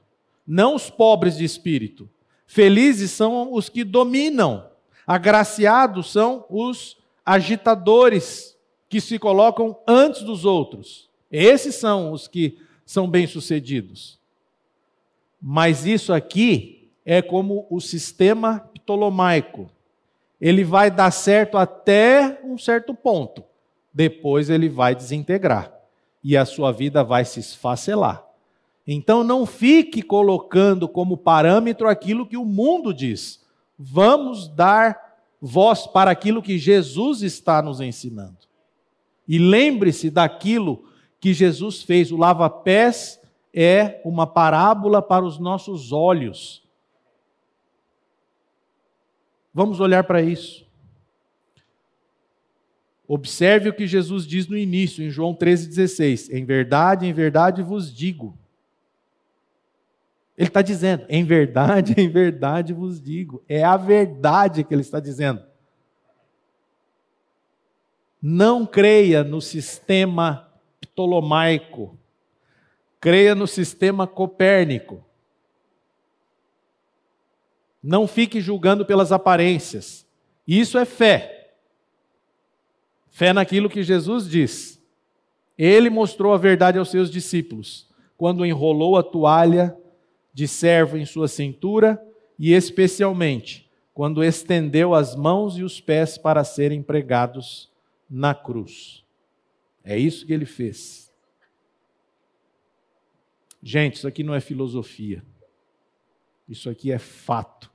[0.47, 2.07] não os pobres de espírito.
[2.47, 4.69] Felizes são os que dominam.
[5.07, 8.59] Agraciados são os agitadores
[8.91, 11.09] que se colocam antes dos outros.
[11.33, 14.19] Esses são os que são bem-sucedidos.
[15.41, 16.74] Mas isso aqui
[17.05, 19.68] é como o sistema ptolomaico.
[20.40, 23.44] Ele vai dar certo até um certo ponto.
[23.92, 25.72] Depois ele vai desintegrar.
[26.22, 28.24] E a sua vida vai se esfacelar.
[28.86, 33.42] Então não fique colocando como parâmetro aquilo que o mundo diz.
[33.78, 38.38] Vamos dar voz para aquilo que Jesus está nos ensinando.
[39.28, 40.84] E lembre-se daquilo
[41.20, 42.11] que Jesus fez.
[42.11, 43.20] O lava-pés
[43.52, 46.64] é uma parábola para os nossos olhos
[49.55, 50.66] Vamos olhar para isso.
[53.07, 56.32] Observe o que Jesus diz no início, em João 13,16.
[56.32, 58.36] Em verdade, em verdade vos digo.
[60.36, 63.44] Ele está dizendo, em verdade, em verdade vos digo.
[63.48, 65.42] É a verdade que ele está dizendo.
[68.20, 70.48] Não creia no sistema
[70.80, 71.96] ptolomaico.
[72.98, 75.05] Creia no sistema copérnico.
[77.87, 80.07] Não fique julgando pelas aparências.
[80.49, 81.53] Isso é fé.
[83.11, 84.82] Fé naquilo que Jesus diz.
[85.59, 89.76] Ele mostrou a verdade aos seus discípulos quando enrolou a toalha
[90.32, 92.03] de servo em sua cintura
[92.39, 97.70] e, especialmente, quando estendeu as mãos e os pés para serem pregados
[98.09, 99.05] na cruz.
[99.85, 101.12] É isso que ele fez.
[103.62, 105.22] Gente, isso aqui não é filosofia.
[106.49, 107.74] Isso aqui é fato.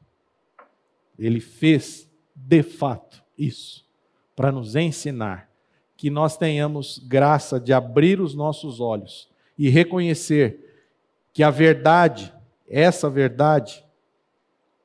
[1.19, 3.85] Ele fez de fato isso
[4.35, 5.49] para nos ensinar
[5.97, 10.87] que nós tenhamos graça de abrir os nossos olhos e reconhecer
[11.33, 12.33] que a verdade,
[12.67, 13.83] essa verdade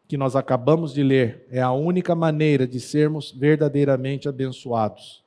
[0.09, 5.25] que nós acabamos de ler, é a única maneira de sermos verdadeiramente abençoados.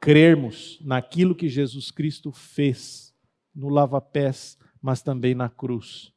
[0.00, 3.14] Crermos naquilo que Jesus Cristo fez
[3.54, 6.11] no lava-pés, mas também na cruz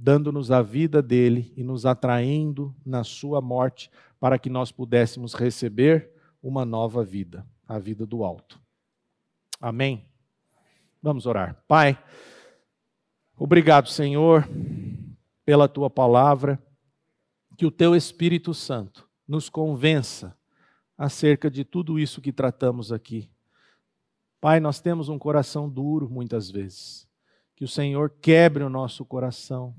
[0.00, 3.90] dando-nos a vida dele e nos atraindo na sua morte
[4.20, 8.60] para que nós pudéssemos receber uma nova vida, a vida do alto.
[9.60, 10.08] Amém?
[11.02, 11.60] Vamos orar.
[11.66, 12.00] Pai,
[13.36, 14.48] obrigado, Senhor,
[15.44, 16.62] pela tua palavra,
[17.56, 20.38] que o teu Espírito Santo nos convença
[20.96, 23.28] acerca de tudo isso que tratamos aqui.
[24.40, 27.08] Pai, nós temos um coração duro muitas vezes.
[27.56, 29.74] Que o Senhor quebre o nosso coração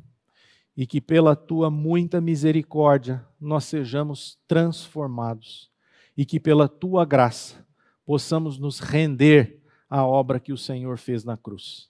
[0.79, 5.69] e que pela tua muita misericórdia nós sejamos transformados
[6.15, 7.67] e que pela tua graça
[8.05, 11.89] possamos nos render à obra que o Senhor fez na cruz.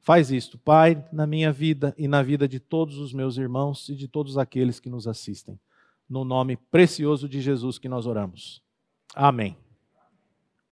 [0.00, 3.96] Faz isto, Pai, na minha vida e na vida de todos os meus irmãos e
[3.96, 5.58] de todos aqueles que nos assistem.
[6.08, 8.62] No nome precioso de Jesus que nós oramos.
[9.16, 9.56] Amém.